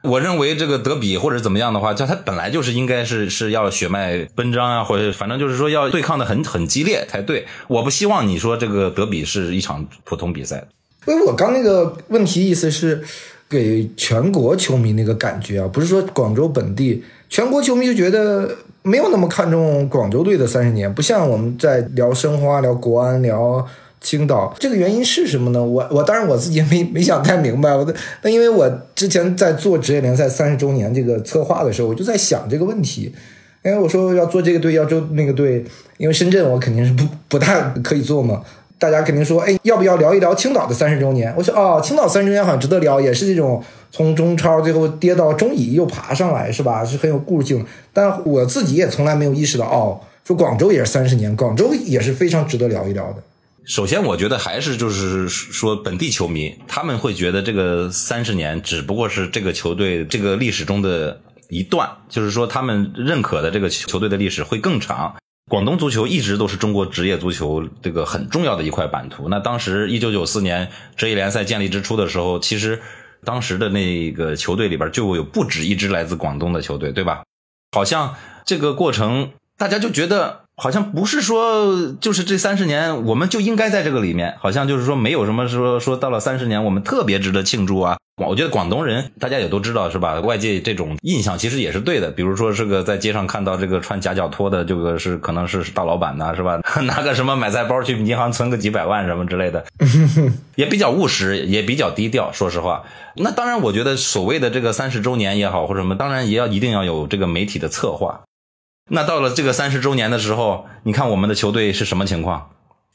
[0.04, 7.48] 我认为这个德比或者怎么样的话，就他本来就是应该是是要血脉奔张啊，或者反正就是说要对抗的很很激烈才对。
[7.68, 10.68] 我不希望你说这个德比是一场普通比赛。
[11.08, 13.04] 因为我刚那个问题意思是
[13.50, 18.50] 给全国球迷那个感觉啊，不是说广州本地全国球迷就觉得
[18.84, 23.66] 没有那么看重广州队的三十年，不像我们在聊申花、聊国安、聊。
[24.02, 25.64] 青岛这个原因是什么呢？
[25.64, 27.74] 我我当然我自己也没没想太明白。
[27.74, 33.12] 我的那因为我之前在做职业联赛三十周年这个策划的时候，我就在想这个问题。
[33.64, 35.66] 因为我说要做这个队，要做那个队，
[35.98, 38.44] 因为深圳我肯定是不不太可以做嘛。
[38.78, 41.34] 大家肯定说，哎，要不要聊一聊青岛的三十周年？
[41.38, 46.84] 我说哦，青岛三十周年好像值得聊，也是这种从中超最后跌到中乙又爬上来，是吧？
[46.84, 47.66] 是很有故事性。
[47.94, 53.24] 但我自己也从来没有意识到，哦，说广州也是三十年，广州也是非常值得聊一聊的。
[53.64, 65.16] 首先，我觉得还是就是说，本地球迷他们会觉得这个三十年只不过是这个球队这个历史中的一段，就是说他们认可的这个球队的历史会更长。
[65.48, 69.30] 广东足球一直都是中国职业足球这个很重要的一块版图。
[69.30, 72.82] 那当时一九九四年职业联赛建立之初的时候，其实
[73.24, 77.24] 当时的那个球队里边就有不止一支来自广东的球队，对吧？
[77.72, 80.45] 好像这个过程大家就觉得。
[80.58, 84.36] 好像不是说，就是这三十年，我们就应该在这个里面。
[84.40, 87.98] 好像就是说，没有什么说说到了三十年，我们特别值得庆祝啊。
[88.26, 90.22] 我觉得广东人大家也都知道是吧？
[90.22, 92.10] 外界这种印象其实也是对的。
[92.10, 96.62] 比如说，这个在街上看到这个穿夹脚拖的，这个是可能是大老板呐，是吧？
[96.84, 99.66] 拿个什么买菜包去银行存个几百万什么之类的，
[100.56, 102.32] 也比较务实，也比较低调。
[102.32, 102.84] 说实话，
[103.18, 108.22] 那当然，我觉得所谓的这个三十周年也好，或者什么，当然也要一定要有这个媒体的策划。
[108.90, 112.52] 那到了这个三十周年的时候，你看我们的球队是什么情况？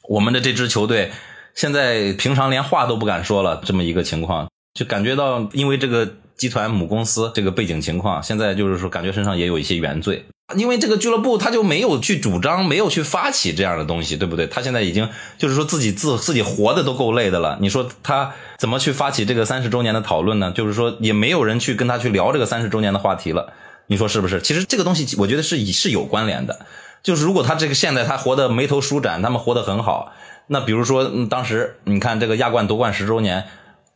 [0.07, 1.11] 我们的这支球队
[1.53, 10.25] 现在平常连话都不敢说了，这么一个情况，就感觉到因为这个集团母公司这个背景情况，现在就是说感觉身上也有一些原罪，
[10.55, 14.47] 因为这个俱乐部他就没有去主张，没有去发起这样的东西，对不对？
[14.47, 20.53] 他现在已经就是说自己自自己活的都够累的了，你说他怎么去发起这个三十周年的讨论呢？
[20.55, 23.51] 就是说也没有人去跟他去聊这个三十周年的话题了。
[23.91, 24.41] 你说是不是？
[24.41, 26.65] 其实这个东西，我觉得是是有关联的。
[27.03, 30.13] 就是如果他这个现在他活得眉头舒展，他们活得很好，
[30.47, 33.43] 那比如说当时你看这个亚冠夺冠十周年。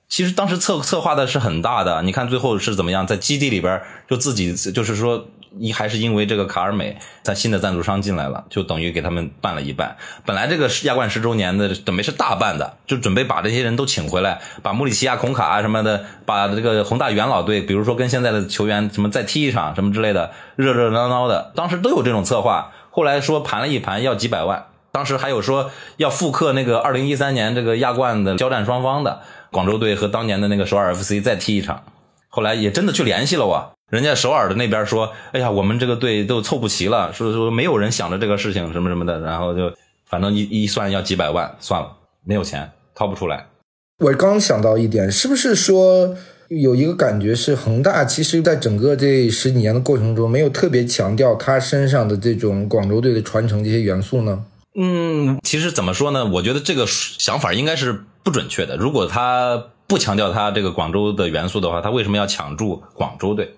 [0.08, 9.98] 其实当时策策划的是很大的，你看最后是怎么样，在基地里边就自己就是说，一还是因为这个卡尔美在新的赞助商进来了，就等于给他们办了一半。
[10.26, 22.72] 本来这个亚冠十周年的准备是大办的，就准备把这些人都请回来，把穆里奇亚、孔卡什么的，把这个宏大元老队，比如说跟现在的球员什么再踢一场什么之类的，热热闹闹的，当时都有这种策划。
[22.92, 29.22] 后来说盘了一盘要几百万，当时还有说要复刻那个二零一三年这个亚冠的交战双方的。
[29.52, 31.84] 广州队和当年的那个首尔 FC 再踢一场，
[32.28, 33.75] 后来也真的去联系了我。
[33.92, 39.72] 人家首尔的那边说：“哎呀，我们这个队都凑不齐了，说说没有人想着这个事情什么什么的。”然后就
[40.06, 41.92] 反正一一算要几百万，算了，
[42.24, 43.46] 没有钱，掏不出来。
[44.00, 46.16] 我刚想到一点，是不是说
[46.50, 54.44] 有一个感觉是恒大其实在整个这十几年的过程中，没有特别强调他身上的这种广州队的传承这些元素呢？
[54.78, 56.26] 嗯，其实怎么说呢？
[56.26, 58.76] 我觉得这个想法应该是不准确的。
[58.76, 63.55] 如果他不强调他这个广州的元素的话，他为什么要抢注广州队，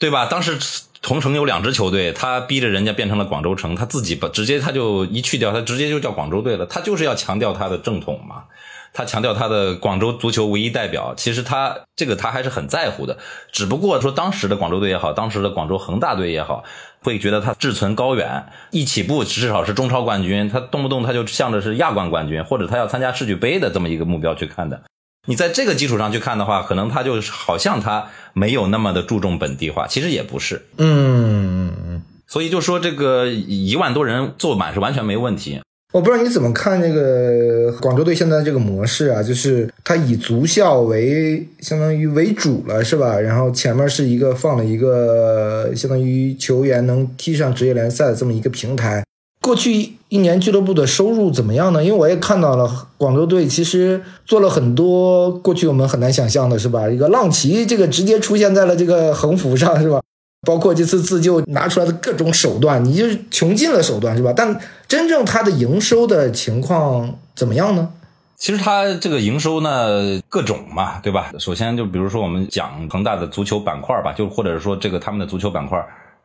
[0.00, 0.26] 对吧？
[0.26, 0.58] 当时
[1.02, 6.64] 同城有两支球队，他逼着人家变成了广州城，他自己把直接他就一去掉，他直接就叫广州队了。
[6.64, 8.44] 他就是要强调他的正统嘛。
[8.92, 13.18] 他强调他的广州足球唯一代表，其实他这个他还是很在乎的。
[13.52, 16.64] 只不过说当时的广州队也好，当时的广州恒大队也好，
[17.02, 24.82] 会觉得他志存高远，一起步至少是中超冠军，他动不动他就向着是亚冠冠军，或者他要参加世俱杯的这么一个目标去看的。
[25.26, 30.62] 你在这个基础上去看的话，可能他就好像他没有那么的注重本地化，其实也不是。
[30.78, 32.02] 嗯嗯嗯。
[32.26, 35.60] 所以就说这个一万多人坐满是完全没问题。
[35.92, 43.18] 我不知道你怎么看这个广州队现在这个模式啊，就是他以足校为相当于为主了，是吧？
[43.18, 49.02] 然后前面是一个放了一个相当于球员能踢上职业联赛的这么一个平台。
[49.42, 51.82] 过去一年俱乐部的收入怎么样呢？
[51.82, 56.88] 因为我也看到了广州队其实做了很多过去我们很难想象的，是吧？
[56.88, 60.00] 一个浪奇这个直接出现在了这个横幅上，是吧？
[60.46, 64.32] 包括这次自救拿出来的各种手段，你就是穷尽了手段，是吧？
[64.34, 67.90] 但真正它的营收的情况怎么样呢？
[68.36, 71.30] 其实它这个营收呢，各种嘛，对吧？
[71.38, 75.78] 首先就比如说我们讲恒大的足球板块吧，就或者是说这个他们的足球板块，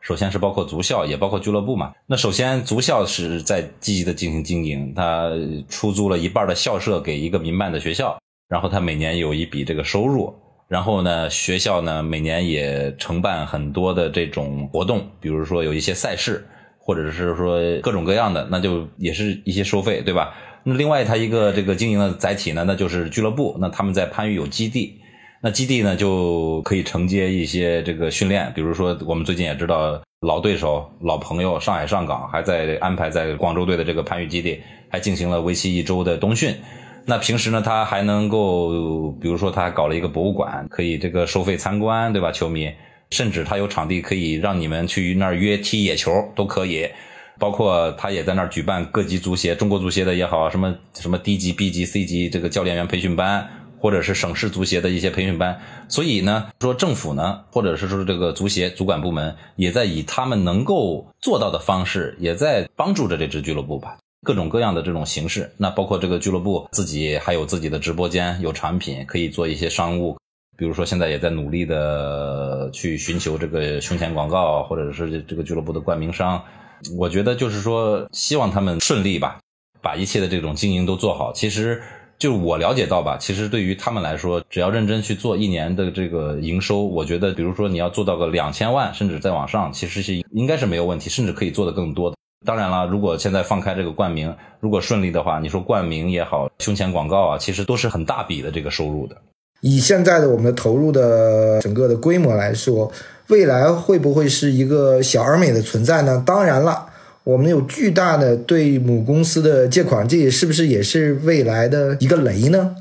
[0.06, 1.92] 首先是包括足校，也包括俱乐部嘛。
[2.06, 5.32] 那首先足校是在积极的进行经营，它
[5.68, 8.16] 出租了一半的校舍给一个民办的学校，
[8.48, 10.32] 然后它每年有一笔这个收入。
[10.68, 16.46] 然后呢，学校呢每年也承办很多的这种活动，比如说有一些赛事，
[16.78, 20.32] 或者是说各种各样的，那就也是一些收费，对吧？
[20.62, 23.56] 那另外它一个这个经营的载体呢，那就是俱乐部。
[23.58, 25.00] 那他们在番禺有基地，
[25.42, 36.54] 那基地呢就可以承接一些这个训练，比如说我们最近也知道老对手、老朋友上海上港还在安排在广州队的这个番禺基地，还进行了为期一周的冬训。
[37.04, 42.32] 那平时呢，他还能够，比如说，他还搞了一个博物馆，可以这个收费参观，对吧？
[42.32, 42.68] 球迷，
[43.10, 46.88] 甚至他有场地可以让你们去那儿约踢野球都可以。
[47.38, 53.46] 包括他也在那儿举办各级足协、中国足协的也好，什么什么 D 级、B 级、C 级这个教练员培训班，
[53.78, 55.60] 或者是省市足协的一些培训班。
[55.88, 63.98] 所以呢，说政府呢，或者是说这个足协主管部门，也在以他们能够做到的方式，也在帮助着这支俱乐部吧。
[64.22, 70.18] 各种各样的这种形式，那包括这个俱乐部自己还有自己的直播间，有产品可以做一些商务，
[70.56, 76.42] 比如说现在也在努力的去寻求这个胸前广告，或者是这个俱乐部的冠名商。
[76.98, 79.38] 我觉得就是说，希望他们顺利吧，
[79.80, 81.32] 把一切的这种经营都做好。
[81.32, 81.80] 其实
[82.18, 92.16] 就我了解到吧，其实对于他们来说，只要认真去做，一年的这个营收，我觉得，比如说你要做到个两千万，甚至再往上，其实是应该是没有问题，甚至可以做得更多的。
[92.46, 99.16] 当然了，如果现在放开这个冠名，如果顺利的话，你说冠名也好，胸前广告啊，其实都是很大笔的这个收入的。
[99.60, 102.90] 以现在的我们的投入的整个的规模来说，
[103.28, 106.22] 未来会不会是一个小而美的存在呢？
[106.24, 106.86] 当然了，
[107.26, 112.76] 我们有巨大的对母公司的借款，这也是不是也是未来的一个雷呢？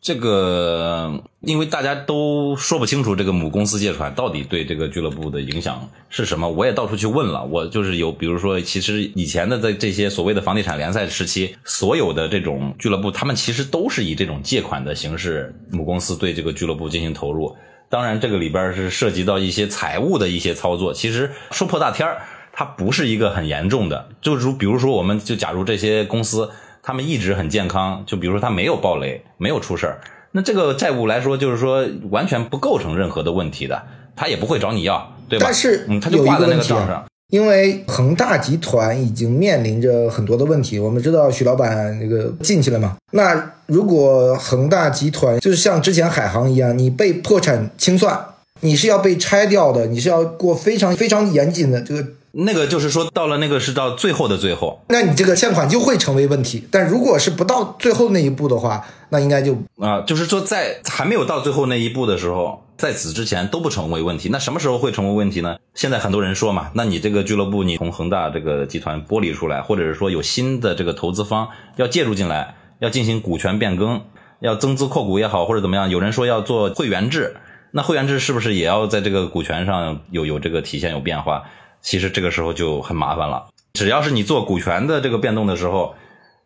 [0.00, 7.44] 这个，因为大家都说不清楚这个母公司借款到底对这个俱乐部的影响是什么，我也到处去问了。
[7.44, 17.56] 我就是有，比如说，其实以前的在这些所谓的房地产联赛时期，所有的这种俱乐部，他们其实都是以这种借款的形式，母公司对这个俱乐部进行投入。
[17.88, 20.94] 当然，这个里边是涉及到一些财务的一些操作。
[20.94, 22.22] 其实说破大天儿，
[22.60, 24.08] 它不是一个很严重的。
[24.20, 26.50] 就是比如说，我们就假如这些公司。
[26.82, 30.00] 他们一直很健康，就比如说他没有暴雷，没有出事儿，
[30.32, 33.82] 那这个债务来说，就是说完全不构成任何的问题的，
[34.16, 35.44] 他也不会找你要，对吧？
[35.44, 37.04] 但是，嗯，他就挂在那个账上。
[37.28, 42.96] 因为恒大集团已经面临着很多的问题，我们知道许老板那个进去了嘛？
[43.12, 48.18] 那如果恒大集团就是像之前海航一样，你被破产清算，
[48.60, 52.06] 你是要被拆掉的，你是要过非常非常严谨的这个。
[52.32, 56.64] 那个就是说，到了那个是到最后的最后，那你这个欠款就会成为问题。
[56.70, 64.28] 但如果是不到最后那一步的话，那应该就啊，就是说在还没有到最后那一步的时候，在此之前都不成为问题。
[64.30, 65.56] 那什么时候会成为问题呢？
[65.74, 74.02] 现在很多人说嘛，那你这个俱乐部你从恒大这个集团剥离出来，或者是说有新的这个投资方要介入进来，要进行股权变更，
[74.38, 77.34] 要增资扩股也好，或者怎么样，有人说要做会员制，
[77.72, 81.42] 那会员制是不是也要在这个股权上有有这个体现有变化？
[81.82, 83.48] 其实这个时候就很麻烦了。
[83.72, 85.94] 只要是你做股权的这个变动的时候，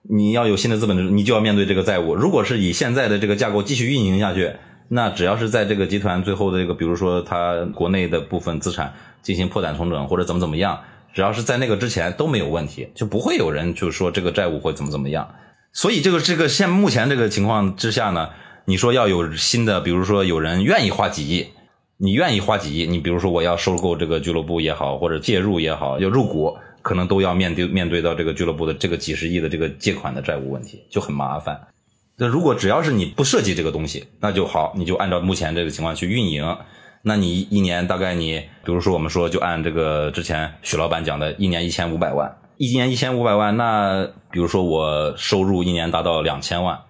[0.03, 2.15] 你要有新的资本，你就要面对这个债务。
[2.15, 4.53] 如果是以现在的这个架构继续运营下去，
[4.89, 8.93] 那只要是在这个集团最后的这个，比如说它国内的部分资产
[9.23, 10.79] 进行破产重整或者怎么怎么样，
[11.15, 15.35] 只要是在那个之前都没有问题，就不会有人就说这个债务会怎么怎么样。
[15.73, 18.29] 所以这个这个现目前这个情况之下呢，
[18.67, 21.49] 你说要有新的，比如说有人愿意花几亿。
[21.97, 22.87] 你愿意花几亿？
[22.87, 31.69] 你比如说我要收购这个俱乐部也好，或者介入也好，要入股，可能都要面对面对到这个俱乐部的这个几十亿的这个借款的债务问题，就很麻烦。
[32.17, 36.57] 那如果只要是你不涉及这个东西，那就好，你就按照目前这个情况去运营。
[37.03, 46.81] 那你一年大概你，比如说我们说就按这个之前许老板讲的，一年一千五百万，一年一千五百万，那比如说我收入一年达到两千万。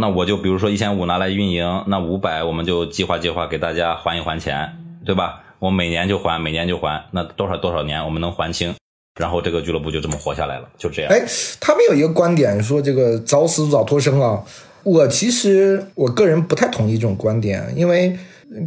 [0.00, 5.42] 那我就比如说一千五拿来运营，那五百我们就计划计划给大家还一还钱，对吧？
[5.60, 8.74] 我每年就还，每年就还，那多少多少年我们能还清？
[9.18, 11.10] 然后这个俱乐部就这么活下来了，就这样。
[11.12, 11.24] 哎，
[11.60, 14.44] 他们有一个观点说这个早死早脱生啊，
[14.84, 18.16] 我其实我个人不太同意这种观点，因为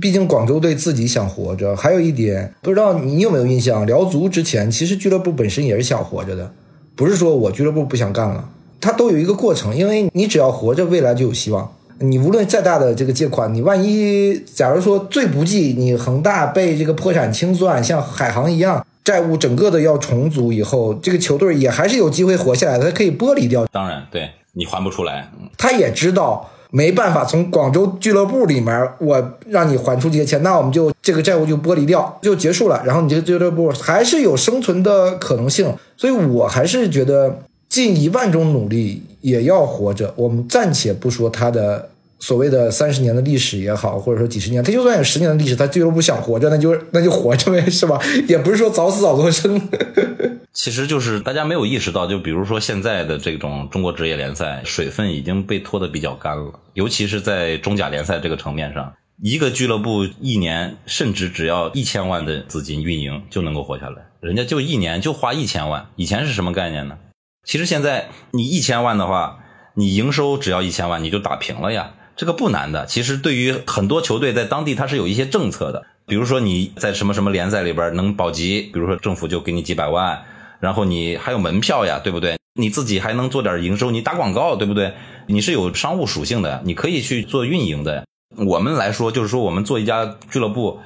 [0.01, 1.73] 毕竟广州队自己想活着。
[1.75, 6.51] 还有一点，不知道你有没有印象，辽足之前其实俱乐部本身也是想活着的，
[6.95, 8.49] 不是说我俱乐部不想干了，
[8.81, 11.71] 它都有一个过程，因为你只要活着，未来就有希望。
[11.99, 23.67] 你无论再大的这个借款，你万一假如说最不济，你恒大被这个破产清算，像海航一样，债务整个的要重组以后，这个球队也还是有机会活下来的，它可以剥离掉。
[23.67, 32.81] 当然，对你还不出来，他也知道没办法从广州俱乐部里面我让你还出这些钱，那我们就这个债务就剥离掉，就结束了。
[32.83, 40.13] 然后你这个俱乐部还是有生存的可能性，所以我还是觉得尽一万种努力也要活着。
[40.17, 41.87] 我们暂且不说他的。
[42.23, 47.99] 所谓的三十年的历史也好，或者说几十年，他就算有十年的历史，他俱乐部想活着，那就那就活着呗，是吧？
[48.27, 49.59] 也不是说早死早脱生。
[50.53, 66.95] 其实就是大家没有意识到，就比如说现在的这种中国职业联赛，水分已经被拖得比较干了，尤其是在中甲联赛这个层面上，一个俱乐部一年甚至只要一千万的资金运营就能够活下来，人家就一年就花一千万，以前是什么概念呢？
[67.43, 69.39] 其实现在你一千万的话，
[69.75, 71.93] 你营收只要一千万，你就打平了呀。
[72.15, 80.23] 这个不难的，其实对于很多球队在当地它是有一些政策的，比如说你在什么什么联赛里边能保级，比如说政府就给你几百万，
[80.59, 82.37] 然后你还有门票呀，对不对？
[82.53, 84.93] 你自己还能做点营收，你打广告，对不对？
[85.25, 88.05] 你是有商务属性的，你可以去做运营的。
[88.35, 90.79] 我们来说，就是说我们做一家俱乐部，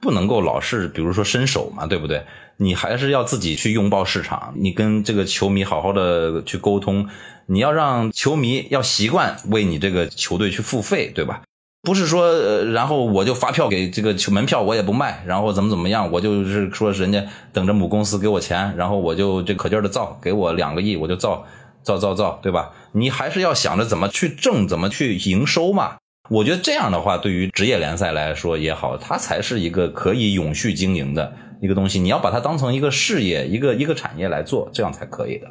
[0.00, 2.24] 不能够老是比如说伸手嘛，对不对？
[2.62, 7.08] 你还是要自己去拥抱市场，你跟这个球迷好好的去沟通。
[7.46, 11.40] 你要让球迷要习惯为你这个球队去付费，对吧？
[11.82, 21.46] 不是说，呃，然后我就发票给这个球门票我也不卖，然后怎么怎么样，我就是说人家等着母公司给我钱，然后我就这可劲儿的造，给我两个亿我就造，
[21.82, 22.72] 造造造，对吧？
[22.92, 25.96] 你还是要想着怎么去挣，怎么去营收嘛。
[26.28, 32.00] 我觉得这样的话，对于职业联赛来说也好，它才是一个可以永续经营的一个东西。
[32.00, 35.46] 你要把它当成一个事业，一个一个产业来做，这样才可以的。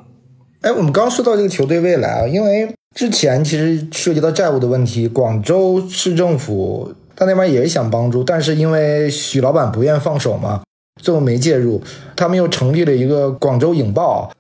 [0.62, 10.64] 哎，我们刚刚说到这个球队未来啊，因为之前其实涉及到债务的问题，广州市政府他那边也想帮助，但是因为许老板不愿放手嘛，
[11.02, 11.82] 最后没介入。
[12.16, 14.32] 他们又成立了一个广州影报，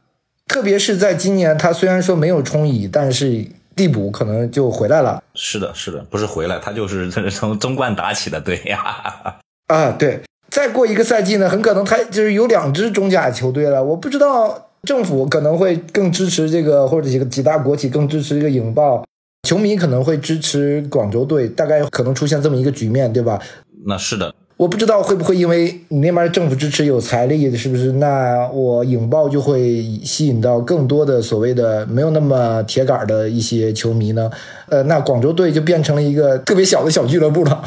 [0.47, 5.23] 特别是在今年，他虽然说没有冲乙，但是递补可能就回来了。
[5.36, 9.39] 是的，是的，不是回来，他就是 从中冠打起的，对呀。
[9.67, 10.19] 啊，对，
[10.51, 14.65] 再过一个赛季呢，很可能他就是有两支中甲球队了，我不知道。
[14.83, 19.03] 政府可能会更支持这个，或者几个几大国企更支持这个影报，
[19.45, 23.38] 球迷可能会支持广州队，大概可能出现这么一个局面，对吧？
[23.85, 27.91] 那是的，我不知道会不会因为你那边政府支持有财力，是不是？
[27.91, 34.31] 那我影报就会吸引到更多的所谓的没有那么铁杆的一些球迷呢？
[34.69, 37.62] 呃，那广州队就变成了一个特别小的小俱乐部了。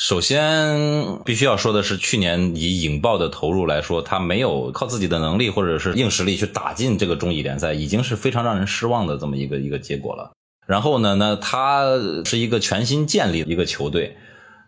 [0.00, 10.30] 首先，必须要说的是，去年以影豹的投入来说，他没有靠自己的能力或者是硬实力去打进这个中乙联赛，已经是非常让人失望的这么一个一个结果了。
[10.68, 11.82] 然后呢，那他
[12.24, 14.16] 是一个全新建立的一个球队，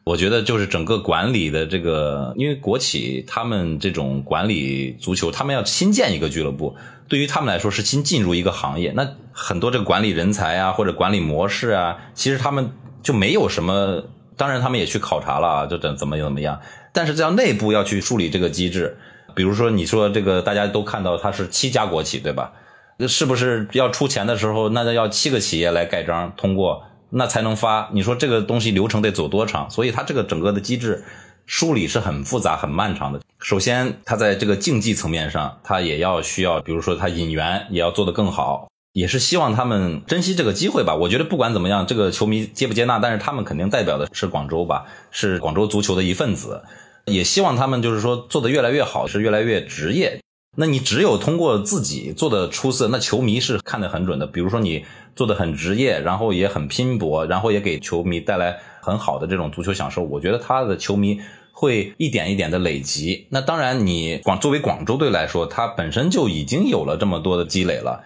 [0.03, 6.75] 我觉得就是整个管理的这个，因为国企他们这种管理足球，他们要新建一个俱乐部，
[7.07, 12.73] 对于他们来说是新进入一个行业，那很多这个管理人才啊或者管理模式啊，其实他们
[13.05, 14.03] 就没有什么。
[14.40, 16.59] 当然，他们也去考察了啊，就怎怎么怎么样。
[16.92, 18.96] 但是这样内部要去梳理这个机制，
[19.35, 22.53] 比如说你说这个大家都看到它是七家国企，对吧？
[22.96, 27.90] 那是不是要出钱的时候，那要七个企业来盖章通过，那才能发？
[27.92, 29.68] 你说这个东西流程得走多长？
[29.68, 31.05] 所以它这个整个的机制
[31.44, 33.20] 梳理是很复杂、很漫长的。
[33.40, 38.70] 首先，它在这个竞技层面上，它也要需要，比如说它引援也要做得更好。
[38.92, 40.94] 也是希望他们珍惜这个机会吧。
[40.94, 46.62] 我觉得不管怎么样，这个球迷接不接纳，但是他们肯定代表的是广州吧，是广州足球的一份子。
[47.07, 50.20] 也希望他们就是说做的越来越好，是越来越职业。
[50.57, 54.26] 那你只有通过自己做的出色，那球迷是看得很准的。
[54.26, 61.20] 比如说你做的很职业，然后也很拼搏，然后也给球迷带来很好的这种足球享受，我觉得他的球迷
[61.53, 63.29] 会一点一点的累积。
[63.31, 68.03] 那当然，你广作为广州队来说，他本身就已经有了这么多的积累了。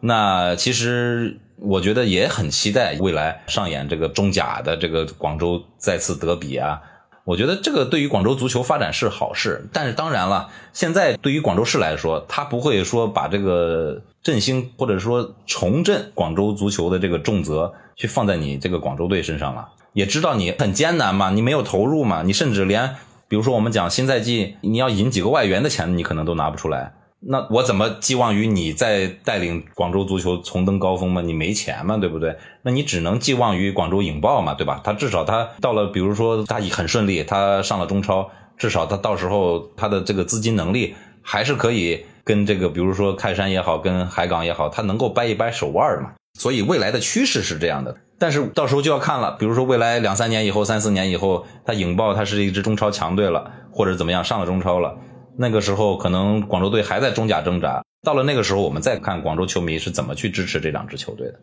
[0.00, 6.80] 那其实我觉得也很期待未来上演这个中甲的这个广州再次德比啊！
[7.24, 19.68] 我觉得这个对于广州足球发展是好事，但是当然了，现在对于广州市来说，他不会说把这个振兴或者说重振广州足球的这个重责去放在你这个广州队身上了。
[19.92, 22.96] 也知道你很艰难嘛，你没有投入嘛，你甚至连
[23.26, 26.94] 比如说我们讲新赛季你要引几个外援的钱，你可能都拿不出来。
[27.20, 31.20] 那我怎么寄望于你在带领广州足球重登高峰嘛？
[31.20, 32.36] 你没钱嘛，对不对？
[32.62, 34.80] 那你只能寄望于广州影豹嘛，对吧？
[34.84, 46.12] 他至少他到了，比如说他很顺利，他上了中超，至少他到时候他的这个资金能力还是可以跟这个，比如说泰山也好，跟海港也好，他能够掰一掰手腕嘛。
[46.38, 54.96] 所以未来的趋势是这样的，但是到时候就要看了，比如说未来两三年以后、三四年以后，他影豹他是一支中超强队了，或者怎么样上了中超了。
[55.40, 61.34] 那个时候可能广州队还在中甲挣扎，到了那个时候，我们再看广州球迷是怎么去支持这两支球队的。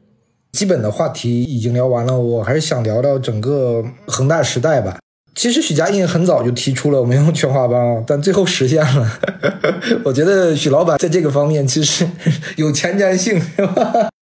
[0.51, 4.97] 基本的话题已经聊完了，我还是想聊聊整个恒大时代吧。
[5.33, 9.09] 其实许家印很早就提出了我们用全华班，但最后实现了。
[10.03, 12.05] 我觉得许老板在这个方面其实
[12.57, 13.41] 有前瞻性，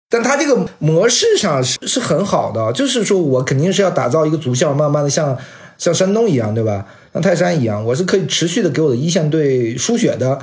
[0.09, 5.37] 但他这个模式上是是很好的，就是说我肯定是要打造一个足校，慢慢的像
[5.77, 6.85] 像山东一样，对吧？
[7.13, 10.39] 像泰山一样，我是可以持续的给我的一线队输血的。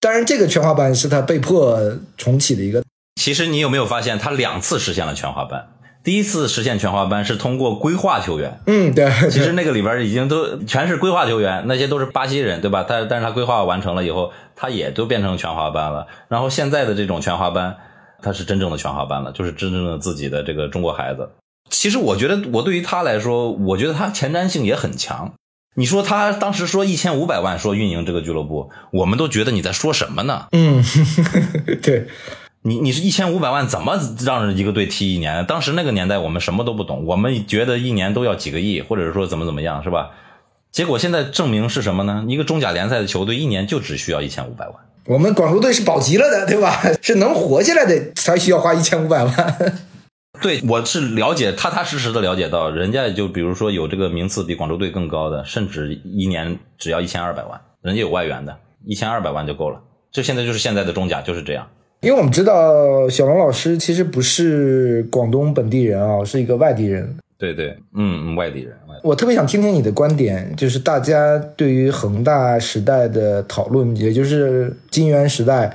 [0.00, 1.80] 当然，这个全华班是他被迫
[2.16, 2.82] 重启的一个。
[3.20, 5.66] 其实你有没有发现，他两次实现了全华班？
[6.04, 8.60] 第一次实现全华班是通过规划球员。
[8.66, 9.10] 嗯，对。
[9.28, 12.86] 其实那个里边已经都全是规划球员，那些都是巴西人，对吧？
[12.88, 16.06] 但但是他规划完成了以后，他也都变成全华班了。
[16.28, 17.76] 然后现在的这种全华班，
[18.22, 21.28] 他是真正的全华班了，就是真正的自己的这个中国孩子。
[21.70, 25.32] 其实我觉得，我对于他来说，我觉得他前瞻性也很强。
[25.74, 30.46] 你说他当时说一千五百万说运营这个俱乐部，我们都觉得你在说什么呢？
[30.50, 30.82] 嗯，
[31.80, 32.08] 对，
[32.62, 35.46] 你你是一千五百万怎么让一个队踢一年？
[35.46, 40.10] 当时那个年代我们什么都不懂，我们觉得一年都要几个亿，或者说怎么怎么样，是吧？
[40.72, 42.24] 结果现在证明是什么呢？
[42.26, 44.74] 一个中甲联赛的球队一年就只需要一千五百万。
[45.06, 46.82] 我们广州队是保级了的，对吧？
[47.00, 49.78] 是能活下来的才需要花一千五百万。
[50.40, 59.80] 对，我是了解，踏踏实实的了解到，人家就比如说有这个名次比广州队更高的，甚至一年只要一千二百万，人家有外援的，一千二百万就够了。
[60.10, 61.66] 这现在就是现在的中甲就是这样。
[62.00, 67.16] 因为我们知道小龙老师其实不是广东本地人啊，是一个外地人。
[67.36, 68.76] 对对，嗯，外地人。
[69.04, 75.72] 我特别想听听你的观点，就是大家对于恒大时代的讨论，也就是金元时代。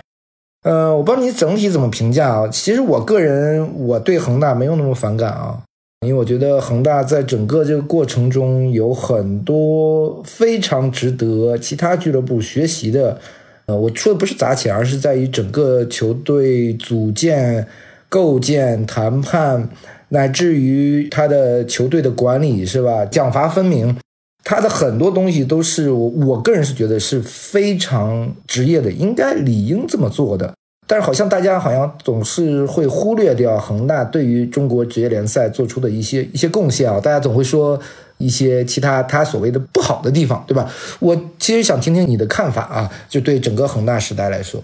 [0.63, 2.47] 呃，我不知道你整体怎么评价啊？
[2.47, 5.61] 其实我个人我对恒大没有那么反感啊，
[6.07, 13.19] 因为我觉得恒大在整个这个过程中有很多非常值得其他俱乐部学习的。
[13.65, 17.65] 呃，我说的不是砸钱，而是在于整个球队组建、
[18.09, 19.69] 构建、谈判，
[20.09, 23.05] 乃至于他的球队的管理，是吧？
[23.05, 23.95] 奖罚分明。
[24.43, 30.53] 他的很多东西都是我我个人是觉得是非常职业的，应该理应这么做的。
[30.85, 36.99] 但是好像大家好像总是会忽略掉恒大对于中国职业联赛做出的一些一些贡献啊。
[36.99, 37.79] 大家总会说
[38.17, 40.69] 一些其他他所谓的不好的地方，对吧？
[40.99, 44.61] 我其实想听听你的看法啊，就对整个恒大时代来说，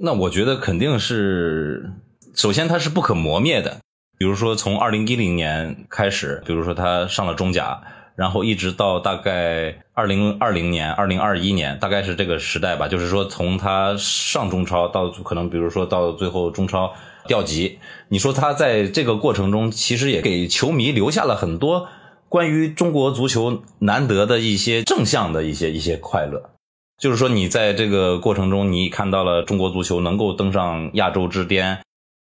[0.00, 1.90] 那我觉得肯定是，
[2.34, 3.76] 首先它是不可磨灭的。
[4.18, 7.82] 比如说从二零一零年开始，比如说他上了中甲。
[8.18, 12.88] 然后一直到大概二零二零年、二零二一年，大概是这个时代吧。
[12.88, 16.92] 就是说，从他上中超到可能，比如说到最后中超
[17.28, 21.86] 调级，你说他在这个过程中，其实也给球迷留下了很多
[22.28, 26.50] 关于中国足球难得的一些正向的一些一些快乐。
[27.00, 31.78] 就是说，你在这个过程中，你看到了中国足球能够登上亚洲之巅，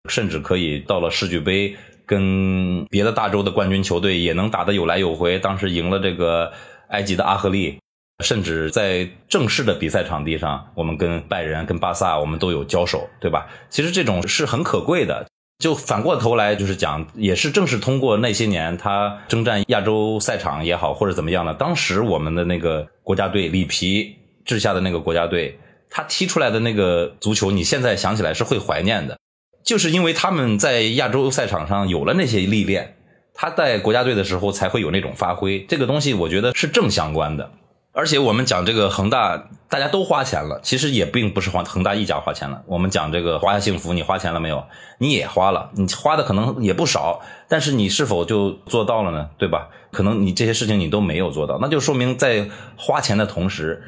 [0.06, 1.78] 甚至可以到了世俱杯。
[2.08, 6.50] 跟别的大洲的冠军球队也能打得有来有回，当时赢了这个
[6.88, 7.78] 埃及的阿赫利，
[8.24, 13.46] 甚至在正式的比赛场地上，我们跟拜仁、跟巴萨，我们都有交手，对吧？
[13.68, 15.26] 其实这种是很可贵的。
[15.58, 25.58] 就反过头来就是讲，也是正是通过那些年他征战亚洲赛场也好，或者怎么样的，当时我们的那个国家队里皮治下的那个国家队，
[25.90, 29.18] 他踢出来的那个足球，你现在想起来是会怀念的。
[29.68, 32.96] 就是因为他们在亚洲赛场上有了那些历练，
[33.34, 35.62] 他在国家队的时候才会有那种发挥。
[35.66, 37.50] 这个东西我觉得是正相关的。
[37.92, 42.62] 而且我们讲这个恒大，大家都花钱了，其实也并不是恒恒大一家花钱了。
[42.66, 44.64] 我们讲这个华夏幸福，你花钱了没有？
[44.96, 49.28] 你也花了，你花的可能也不少，但是你是否就做到了呢？
[49.36, 49.68] 对吧？
[49.92, 52.48] 可能你这些事情你都没有做到，那就说明在
[52.78, 53.82] 花钱的同时，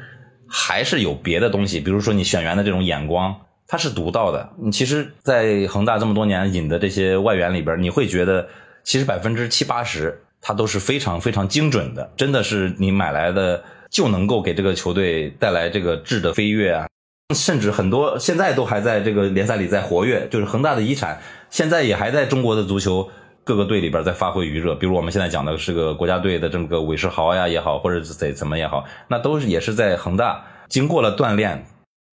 [0.47, 3.35] 还是有别的东西，比如说你选员的这种眼光。
[3.71, 4.49] 他是独到的。
[4.57, 8.45] 你其实，在恒大这么多年引的这些外援里边，你会觉得，
[8.83, 12.11] 其实百分之七八十，他都是非常非常精准的。
[12.17, 16.87] 真的是你买来的，就能够给这个球队带来这个质的飞跃啊！
[17.33, 23.09] 甚至很多现在都还在这个联赛里在活跃，就是恒大的遗产，现在也还在中国的足球
[23.45, 24.75] 各个队里边在发挥余热。
[24.75, 31.65] 比如我们现在讲的是个国家队的这么个韦世豪呀也好，或者是怎怎么也好，那都是也是在恒大经过了锻炼。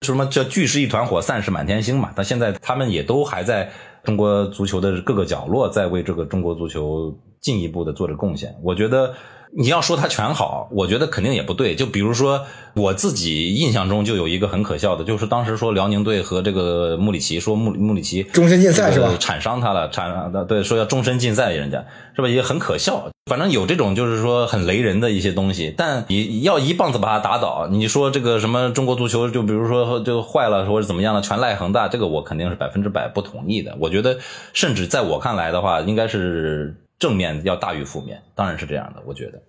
[0.02, 2.12] 什么叫聚是一团火，散是满天星嘛。
[2.16, 3.72] 但现在他们也都还在
[4.04, 8.56] 中国足球的各个角落，在为这个中国足球进一步的做着贡献。
[8.64, 9.14] 我觉得。
[9.56, 11.76] 你要说他全好，我觉得肯定也不对。
[11.76, 19.10] 就比如说，我自己印象中就有一个很可笑的，就是当时说辽宁队和这个穆里奇说穆穆里奇终身禁赛是吧？
[19.20, 21.86] 铲伤他了，铲对说要终身禁赛，人家
[22.16, 22.28] 是吧？
[22.28, 23.10] 也很可笑。
[23.30, 27.68] 反正有这种就是说很雷人的一些东西，但你要一棒子把他打倒。
[27.70, 33.76] 你说这个什么中国足球，就比如说就坏了或者怎么样的，全赖恒大，这个我肯定是百分之百不同意的。
[33.80, 34.18] 我觉得，
[34.54, 36.76] 甚至在我看来的话，应该是。
[37.00, 39.02] 正面要大于负面，当然是这样的。
[39.06, 39.42] 我觉得，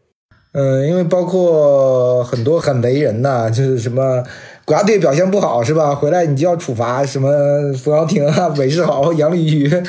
[0.53, 4.23] 嗯，因为包括很多很雷人呐，就是什么
[4.65, 5.95] 国家队表现不好是吧？
[5.95, 7.29] 回来你就要处罚什么
[7.75, 9.83] 冯潇霆啊、韦世豪、杨立瑜，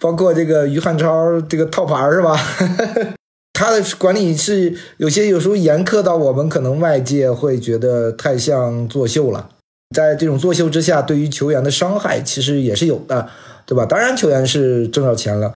[0.00, 2.36] 包括这个于汉超这个套牌是吧？
[3.52, 9.50] 他的管理是有些有时候严苛到我们可能外界会觉得太像作秀了。
[9.94, 13.28] 在这种作秀之下，对于球员的伤害其实也是有的，
[13.66, 13.84] 对吧？
[13.84, 15.52] 当然，球员是挣到钱了。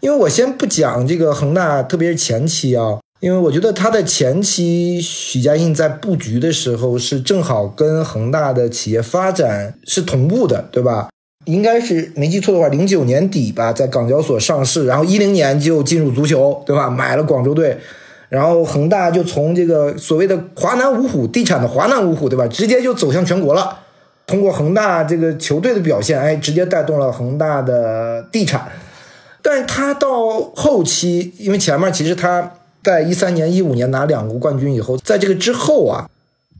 [0.00, 11.10] 因为我先不讲这个恒大，特别是前期啊，因为我觉得他的前期许家印在布局的时候是正好跟恒大的企业发展是同步的，对吧？
[11.44, 16.88] 应该是没记错的话，零九年底吧，在港交所上市，然后一零年就进入足球，对吧？
[16.88, 17.78] 买了广州队，
[18.30, 22.46] 然后恒大就从这个所谓的华南五虎地产的华南五虎，对吧？
[22.46, 23.78] 直接就走向全国了。
[24.26, 28.70] 通过恒大这个球队的表现，哎，直接带动了恒大的地产。
[29.42, 36.08] 但是他到后期，因为前面其实他在一三年、一五年拿两个冠军以后，在这个之后啊，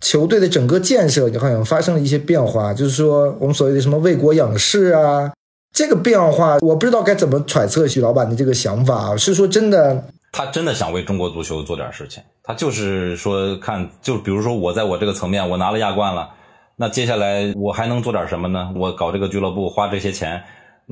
[0.00, 5.32] 球队的整个建设就好像发生了一些变化，就是说我们所谓的什么为国养士啊，
[5.72, 16.30] 这个变化我不知道该怎么揣测许老板的这个想法，是说真的，他真的想为中国足球做点事情，他就是说看，就比如说我在我这个层面我拿了亚冠了，
[16.76, 18.70] 那接下来我还能做点什么呢？
[18.74, 20.42] 我搞这个俱乐部花这些钱。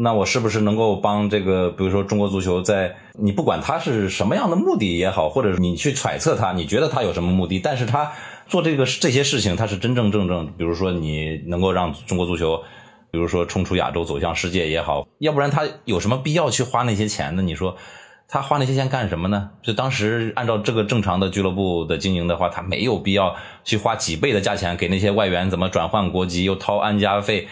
[0.01, 8.13] 那我是不是能够帮这个，比如说中国足球，在你不管他是什么样的目的也好，或者你去揣测他，你觉得他有什么目的，但是他
[8.47, 12.63] 做这个这些事情，他是真真正正，比如说你能够让中国足球，
[13.11, 17.43] 比如说冲出亚洲走向世界也好，要不然他有什么必要去花那些钱呢？
[17.43, 17.77] 你说
[18.29, 19.51] 他花那些钱干什么呢？
[19.65, 23.35] 就当时按照这个正常的俱乐部的经营的话，他没有必要
[23.65, 27.49] 去花几倍的价钱给那些外援怎么转换国籍，又掏安家费。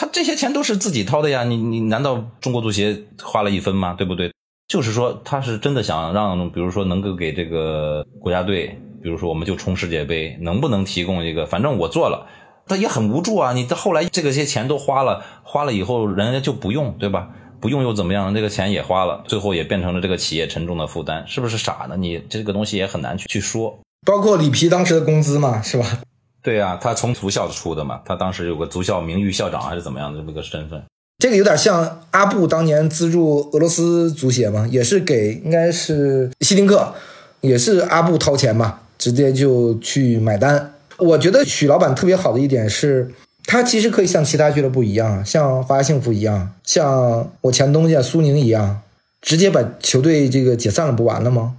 [0.00, 3.94] 他这些钱都是自己掏的呀，你你难道中国足协花了一分吗？
[3.94, 4.32] 对不对？
[4.68, 11.44] 就是说他是真的想让，比如说能够给这个国家队，比如说我们就冲世界杯，能不能提供一个？
[11.46, 12.28] 反正我做了，
[12.68, 13.52] 他也很无助啊。
[13.52, 17.30] 你到后来这个些钱都花了，花了以后人家就不用，对吧？
[17.60, 18.32] 不用又怎么样？
[18.32, 21.96] 这个钱也花了，最后也变成了这个企业沉重的负担，是不是傻呢？
[21.96, 23.76] 你这个东西也很难去去说。
[24.06, 26.02] 包括里皮当时的工资嘛，是吧？
[26.42, 30.82] 对啊，他从足校出的嘛，他当时有个足校名誉校长还是怎么样的这么个身份。
[31.18, 36.94] 这个有点像阿布当年资助俄罗斯足协嘛，也是给应该是希丁克，
[37.40, 40.74] 也是阿布掏钱嘛，直接就去买单。
[40.96, 43.12] 我觉得许老板特别好的一点是，
[43.46, 48.80] 他其实可以像其他俱乐部一样，像华夏幸福一样，像我前东家苏宁一样，
[49.20, 51.56] 直接把球队这个解散了，不完了吗？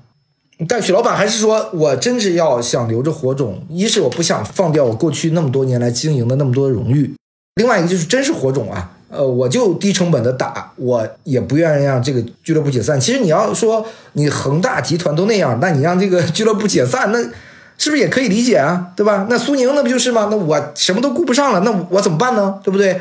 [0.68, 3.66] 但许老板还是说，我真是要想留着火种。
[3.70, 7.14] 一是我不想放掉我过去那么多年来经营的那么多荣誉，
[7.56, 8.92] 另外一个就是真是火种啊。
[9.10, 13.00] 呃，我就低成本的打，我也不愿意让这个俱乐部解散。
[13.00, 13.84] 其实你要说
[14.14, 17.20] 你恒大集团都那样，那你让这个 俱乐部解散，那
[17.78, 18.92] 是不是也可以理解啊？
[18.96, 19.26] 对吧？
[19.30, 20.28] 那苏宁那不就是吗？
[20.30, 22.60] 那我什么都顾不上了，那我怎么办呢？
[22.64, 23.00] 对不对？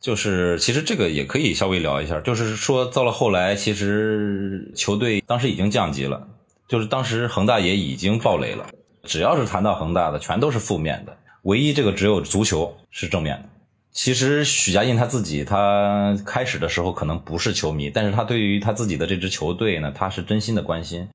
[0.00, 6.22] 就是其实这个也可以稍微聊一下，就是说到了后来，其实球队当时已经降级了。
[6.70, 8.64] 就是当时恒大也已经爆雷了，
[9.02, 13.48] 只要是谈到恒大的，全都是负面的，唯一这个只有足球是正面的。
[13.90, 21.08] 其实许家印他自己，他开始的时候可能不是球迷，但是他对于他自己的这支球队呢，他是真心的关心。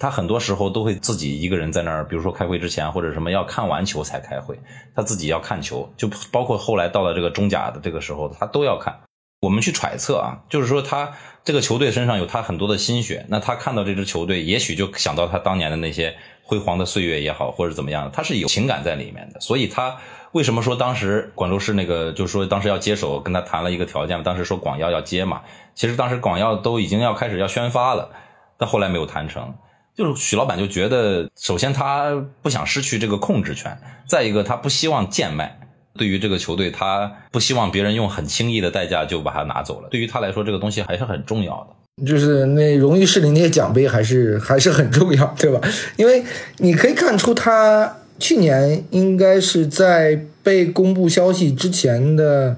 [0.00, 4.60] 他很多时候都会自己一个人在那儿，比如说开会之前或者什么要看完球才开会，
[4.94, 9.00] 他自己要看球，就包括后来到了这个中甲的这个时候，他都要看。
[9.40, 11.14] 我们去揣测啊，就是说他
[11.44, 19.40] 这个球队身上有他很多的心血，那他看到这支球队，也许就想到他当年的那些辉煌的岁月也好，或者怎么样，他是有情感在里面的。
[19.40, 19.96] 所以他
[20.32, 25.40] 为什么说当时广州市那个，就是说当时要接手，跟他谈了一个条件，当时说广药要接嘛，
[25.74, 28.10] 其实当时广药都已经要开始要宣发了，
[28.58, 29.54] 但后来没有谈成。
[29.96, 35.58] 就是许老板就觉得，首先他不想失去这个控制权，再一个他不希望贱卖。
[35.98, 39.88] 对于这个球队，他不希望别人用很轻易的代价就把他拿走了。
[39.90, 42.04] 对于他来说，这个东西还是很重要的。
[42.06, 45.60] 就是那荣誉室里那些奖杯，还是还是很重要，对吧？
[45.96, 46.24] 因为
[46.58, 52.56] 你可以看出他去年应该是在被公布消息之前的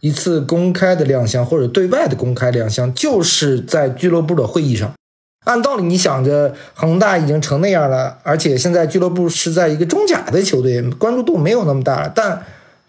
[0.00, 4.92] 一次公开的亮相，或者对外的公开亮相，就是在俱乐部的会议上。
[5.44, 12.44] 按道理，你想着恒大已经成那样了，而且现在俱乐部是在一个中甲的球队，关注度没有那么大，但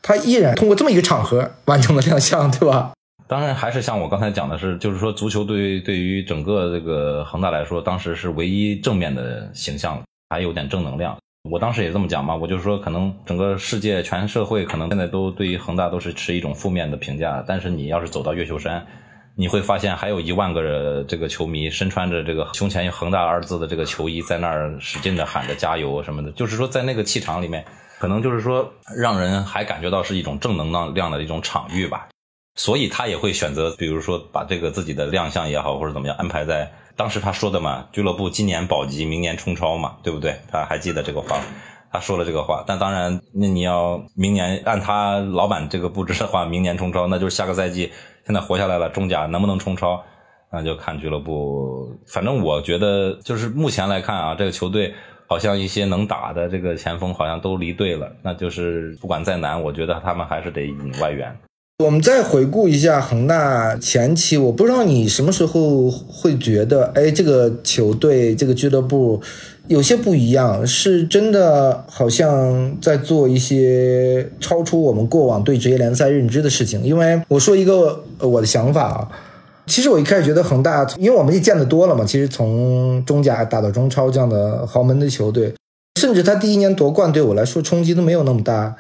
[0.08, 2.94] 他依然通过这么一个场合完成了亮相，对吧？
[3.28, 10.00] 当然，还是像我刚才讲的是，就是说，足球对对于整个这个恒大来说，当时是唯一正面的形象，
[10.30, 11.18] 还有点正能量。
[11.50, 18.86] 我当时也这么讲嘛，我就是说，可能整个世界、全社会可能现在都对于恒大都是持一种负面的评价，但是你要是走到越秀山。
[19.36, 26.32] 你会发现还有一万个这个球迷身穿着这个胸前有恒大二字的这个球衣，在那儿使劲的喊着加油什么的。
[26.32, 27.66] 就是说，在那个气场里面，
[28.06, 32.08] 可能就是说让人还感觉到是一种正能量量的一种场域吧。
[32.54, 40.36] 所以他也会选择，比如说把这个自己的亮相也好或者怎么样安排在当时他说的嘛，俱乐部今年保级，明年冲超嘛，对不对？
[40.52, 41.40] 他还记得这个话，
[41.92, 42.64] 他说了这个话。
[42.68, 47.92] 但当然，那你要明年按他老板这个布置的话，明年冲超，那就是下个赛季。
[48.28, 50.04] 现在活下来了，中甲能不能冲超，
[50.52, 51.98] 那就看俱乐部。
[52.08, 54.94] 反正我觉得，就是目前来看啊，这个球队
[55.28, 58.12] 好像一些能打的这个前锋好像都离队了。
[58.22, 61.36] 那就是不管再难，我觉得他们还是得引外援。
[61.84, 69.22] 我们再回顾一下恒大前期，我不知道你什么时候会觉得，哎，这个球队这个俱乐部
[69.68, 76.82] 有些不一样，是真的好像在做一些超出我们过往对职业联赛认知的事情。
[76.82, 79.12] 因为我说一个我的想法啊，
[79.68, 85.54] 其实我一开始觉得恒大，因为我们也见得多了嘛，其实从中甲打到中超这样的豪门的球队，
[86.00, 88.78] 甚至他第一年夺冠对我来说冲击都没有那么大，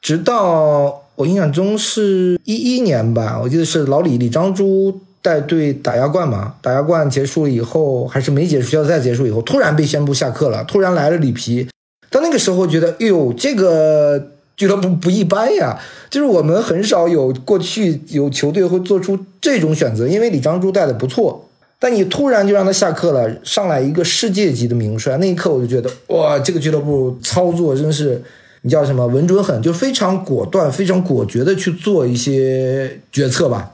[0.00, 1.00] 直到。
[1.14, 11.68] 我印象中是一一年吧，我记得是老李李章洙带队打亚冠嘛，打亚冠结束了以后，还是没结束，决赛结束以后，突然被宣布下课了，突然来了里皮。
[12.10, 14.30] 到那个时候觉得，哎呦，这个
[14.62, 15.76] 俱乐部不一般呀，
[16.08, 21.48] 就是我们很少有过去有球队会做出这种选择，因为李章洙带的不错，
[21.80, 28.22] 但你突然就让他下课了，上来一个世界级的名帅，那一刻我就觉得，哇，这个俱乐部操作真是。
[28.64, 29.04] 你叫什么？
[29.08, 33.72] 稳准狠，就非常果断、非常果决的去做一些决策吧。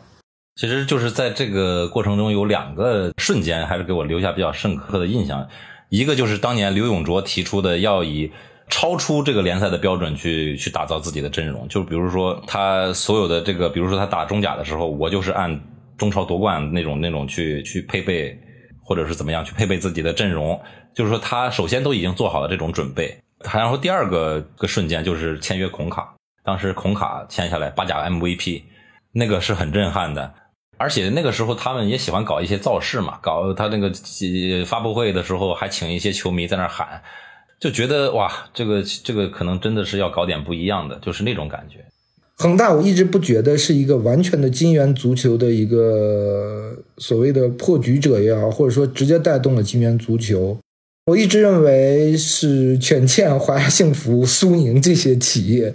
[0.58, 5.46] 其实就是在这个过程中有两个瞬间，还是给我留下比较深刻的印象。
[5.90, 8.30] 一个就是当年刘永灼提出的要以
[8.68, 15.60] 超出这个联赛的标准去去打造自己的阵容，就比如说他所有的这个，比如说他打中甲的时候，我就是按
[15.96, 18.38] 中超夺冠那种那种去去配备，
[18.82, 20.60] 或者是怎么样去配备自己的阵容，
[20.94, 23.18] 就是说他首先都已经做好了这种准备。
[23.52, 26.14] 然后第二个个瞬间就是签约孔卡，
[26.44, 28.62] 当时孔卡签下来八甲 MVP，
[29.12, 30.34] 那个是很震撼的。
[30.76, 33.92] 而且那个时候他们也喜欢搞一些造势嘛，搞他那个
[34.64, 37.02] 发布会的时候还请一些球迷在那喊，
[37.60, 41.84] 就觉得哇，这个这个可能真的是要搞点不一样的，就是那种感觉。
[42.36, 50.56] 恒大我一直不觉得是一个完全的金元足球的一个所谓的破局者也好，或者说直接带动了金元足球。
[51.06, 55.72] 我一直认为是权健、华夏幸福、苏宁这些企业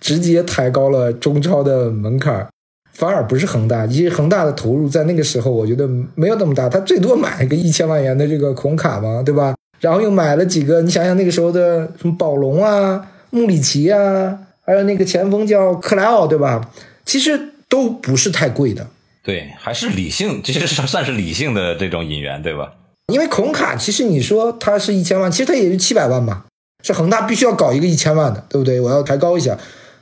[0.00, 2.48] 直接抬高了中超的门槛，
[2.94, 3.86] 反而不是恒大。
[3.86, 9.54] 其实恒大的投入在那个时候，我觉得没有那么大，他最多买一个一千万元的这个孔卡嘛，对吧？
[9.80, 16.70] 然后又买了几个，你想想那个时候的什么宝龙啊、穆里奇啊，还有那个前锋叫克莱奥，对吧？
[17.04, 18.86] 其实都不是太贵的。
[19.22, 22.72] 对，还是理性，其实算是理性的这种引援，对吧？
[23.12, 26.46] 因为孔卡其实你说他是一千万，其实他也就七百万吧，
[26.82, 28.80] 是恒大必须要搞一个一千万的，对不对？
[28.80, 29.56] 我要抬高一下，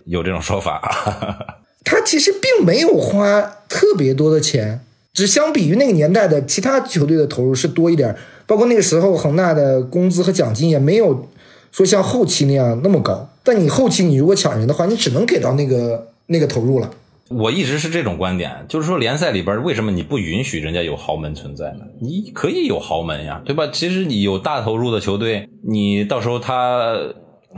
[0.05, 0.81] 有这种说法。
[1.85, 4.81] 他其实并没有花特别多的钱，
[5.13, 8.17] 只相比于那个年代的其他球队的投入是多一点，
[8.47, 11.29] 包括那个时候恒大的工资和奖金也没有
[11.73, 13.29] 说像后期那样那么高。
[13.43, 16.91] 但你后期你如果抢人的话，你只能给到那个那个投入了。
[17.29, 21.81] 我一直是这种观点，就是说联赛里边为什么你不允许人家有豪门存在呢？
[22.01, 23.69] 你可以有豪门呀，对吧？
[23.73, 26.97] 其实你有大投入的球队，你到时候他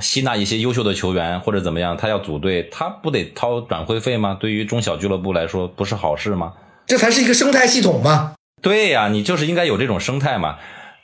[0.01, 4.37] 吸纳一些优秀的球员或者怎么样，他要组队，他不得掏转会费吗？
[4.39, 6.53] 对于中小俱乐部来说，不是好事吗？
[6.87, 8.35] 这才是一个生态系统嘛。
[8.63, 10.57] 对呀，你就是应该有这种生态嘛。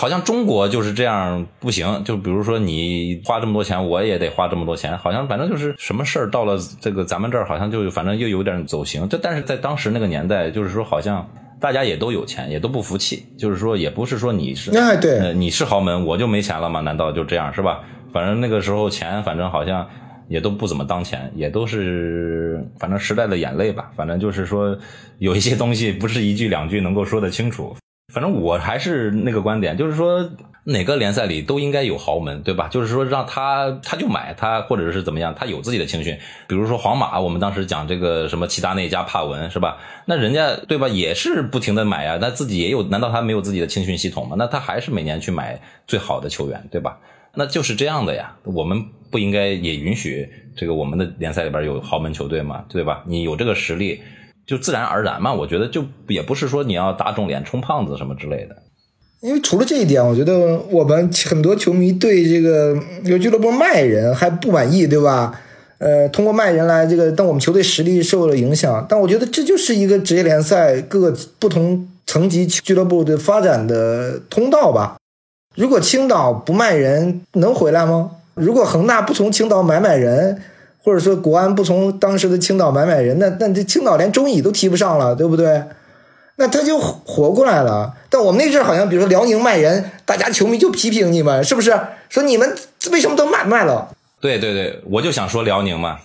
[0.02, 4.98] 好像中国就是这样不行，就比如说你花这么多钱，我也得花这么多钱。
[4.98, 9.08] 好像反正就是什么事儿到了这个咱们这儿，好像就反正又有点走形。
[9.08, 11.24] 这但是在当时那个年代，就是说好像
[11.60, 13.24] 大家也都有钱，也都不服气。
[13.38, 16.80] 就是说也不是说你是哎对，你是豪门，我就没钱了吗？
[16.80, 17.78] 难道就这样是吧？
[18.12, 19.88] 反正那个时候钱，反正好像
[20.26, 23.92] 也都不怎么当钱，也都是反正时代的眼泪吧。
[23.94, 24.76] 反正就是说
[25.18, 27.76] 有一些东西不是一句两句能够说得清楚。
[28.12, 30.30] 反正我还是那个观点，就是说，
[30.64, 32.68] 哪个联赛里都应该有豪门，对吧？
[32.68, 36.16] 就是说让他他就买他，或者是怎么样，他有自己的青训。
[36.46, 39.78] 比如说皇马，我们当时讲这个什么齐达内加帕文，是吧？
[40.04, 44.36] 那人家对吧，也是不停的买啊，那自己也有，难道他没有自己的青训系统吗？
[44.38, 46.98] 那他还是每年去买最好的球员，对吧？
[47.34, 48.36] 那就是这样的呀。
[48.44, 53.02] 我们不应该也允许这个我们的联赛里边有豪门球队嘛，对吧？
[53.06, 54.02] 你有这个实力，
[54.46, 55.32] 就自然而然嘛。
[55.32, 58.56] 我觉得就也不是说你要打肿脸充胖子什么之类的。
[59.20, 65.40] 因为除了这一点，我觉得我们很多球迷对这个有俱乐部卖人还不满意，对吧？
[65.78, 68.84] 呃，通过卖人来这个，但我们球队实力受了影响。
[68.88, 74.96] 但我觉得这就是一个职业联赛各个不同层级俱乐部的发展的通道吧。
[75.54, 78.10] 如果青岛不卖人，能回来吗？
[78.34, 80.40] 如果恒大不从青岛买买人，
[80.84, 85.62] 或者说国安不从当时的青岛买买人，那那这青岛连中乙都提不上了，对不对？
[86.36, 87.94] 那他就活过来了。
[88.10, 91.78] 但我们那阵好像，比如说辽宁卖人，大家球迷就批评你们，是不是？
[92.08, 92.56] 说你们
[92.90, 93.88] 为什么都卖卖了？
[94.20, 95.98] 对对对，我就想说辽宁嘛，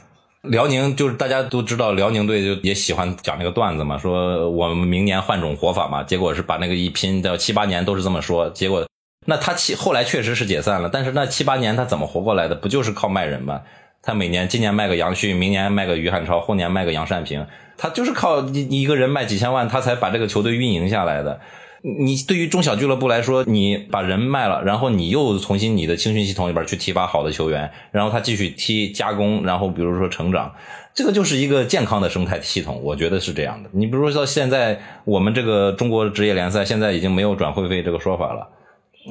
[0.43, 6.03] 辽宁就是大家都知道，辽宁队就也喜欢讲那个段子嘛，说我们明年换种活法嘛。
[6.03, 8.49] 结果是把那个一拼，到七八年都是这么说。
[8.51, 8.85] 结果
[9.25, 12.55] 那他七后来确实是解散了，但是那七八年他怎么活过来的？
[12.55, 13.61] 不就是靠卖人吗？
[14.07, 17.45] 他每年今年卖个杨旭，明年卖个于汉超，后年卖个杨善平。
[17.77, 21.41] 他就是靠一一个人卖几千万，他才把这个球队运营下来的。
[21.81, 30.55] 你对于中小俱乐部来说，你把人卖了，然后你又重新你的青训系统里边去提拔好的球员，然后他继续踢加工，然后比如说成长，
[30.93, 33.69] 这个就是一个健康的生态系统，我觉得是这样的。
[33.73, 38.47] 你比如说到现在我们这个中国职业联赛现在已经没有转会费这个说法了，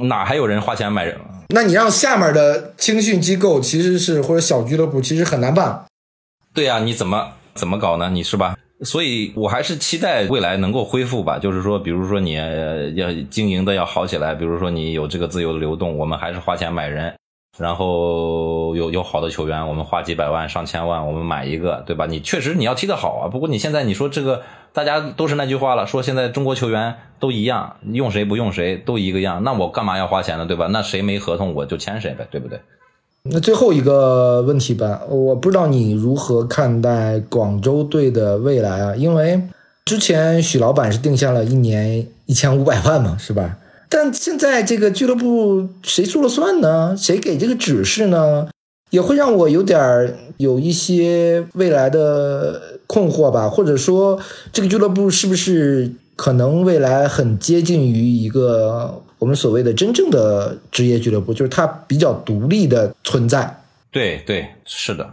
[0.05, 1.19] 哪还有人花钱买人？
[1.49, 5.85] 那你让下面的青训机构其实是或者小俱乐部其实很难办。
[6.53, 7.29] 对呀，你怎么？
[7.55, 8.11] 怎么搞呢？
[8.11, 8.57] 你是吧？
[8.85, 11.39] 所以我还是期待未来能够恢复吧。
[11.39, 17.15] 就是说，比如说你要经营的要好起来，比如说你有这个自由的流动，我们还是花钱买人，
[17.59, 22.05] 然后有有好的球员，我们花几百万、上千万，我们买一个，对吧？
[22.05, 23.29] 你确实你要踢得好啊。
[23.29, 24.43] 不过你现在你说这个，
[24.77, 30.45] 大家都是那句话了，说现在中国球员都一样，用谁不用谁都一个样，那我干嘛要花钱呢？
[30.45, 30.67] 对吧？
[30.71, 32.61] 那谁没合同我就签谁呗，对不对？
[33.23, 38.95] 那最后一个问题吧，我不知道你如何看待广州队的未来啊？
[38.95, 39.41] 因为
[39.87, 43.57] 之前许老板是定下了一年一千五百万嘛，是吧？
[43.89, 46.95] 但现在这个俱乐部谁说了算呢？
[46.95, 48.49] 谁给这个指示呢？
[48.91, 54.19] 也会让我有点有一些未来的困惑吧，或者说
[54.53, 59.03] 这个俱乐部是不是可能未来很接近于一个？
[59.19, 63.63] 我们所谓的真正的职业俱乐部，就是它比较独立的存在。
[63.91, 65.09] 对对，是的，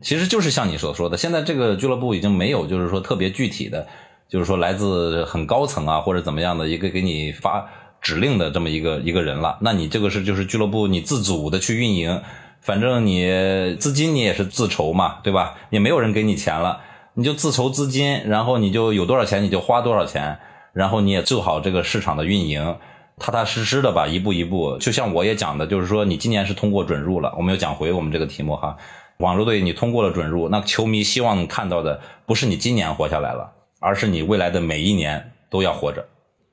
[0.00, 3.84] 其实就是像你所说的，现在这个俱乐部已经没有，就是说特别具体的，
[4.28, 7.68] 就是说来自很高层啊或者怎么样的一个给你发
[8.00, 9.58] 指令的这么一个一个人了。
[9.60, 12.22] 那你这个是就是俱乐部你自主的去运营，
[12.60, 15.56] 反正你资金你也是自筹嘛，对吧？
[15.70, 16.78] 也没有人给你钱了，
[17.18, 20.38] 你就自筹资金，然后你就有多少钱你就花多少钱，
[20.72, 22.76] 然后你也做好这个市场的运营。
[23.18, 28.76] 踏踏实实的吧，一步一步，就像我也讲的，就是说你今年是通过准入了，我们要讲回我们这个题目哈。
[29.18, 33.50] 广州队你通过了准入，那球迷希望看到的不是你今年活下来了，
[33.80, 36.06] 而是你未来的每一年都要活着。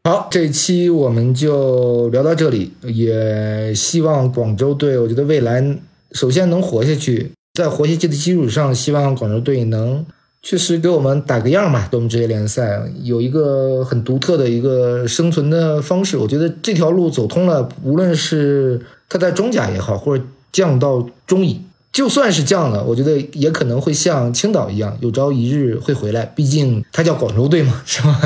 [0.06, 5.78] 好，这一期我们就聊到这里，也希望广州队，我觉得未来
[6.14, 10.04] 首先能活下去，在活下去的基础上，希望广州队能。
[10.48, 16.16] 确实给我们打个样嘛，对我们职业联赛有一个很独特的一个生存的方式。
[16.16, 18.80] 我觉得这条路走通了，无论是
[19.10, 21.60] 他在中甲也好，或者降到中乙，
[21.92, 26.24] 就算是降了，我觉得也可能会像青岛一样，有朝一日会回来。
[26.28, 28.22] 毕竟他叫广州队嘛，是吧？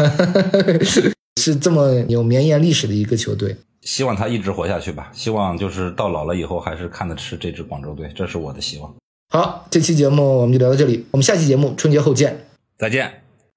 [1.40, 3.56] 是这么有绵延历史的一个球队。
[3.84, 5.10] 希望他一直活下去吧。
[5.14, 8.94] 希望就是到老了以后还是看得吃这支广州队，这是我的希望。
[9.32, 12.46] 好，这期节目我们就聊到这里，我们下期节目春节后见，
[12.80, 13.19] 再见。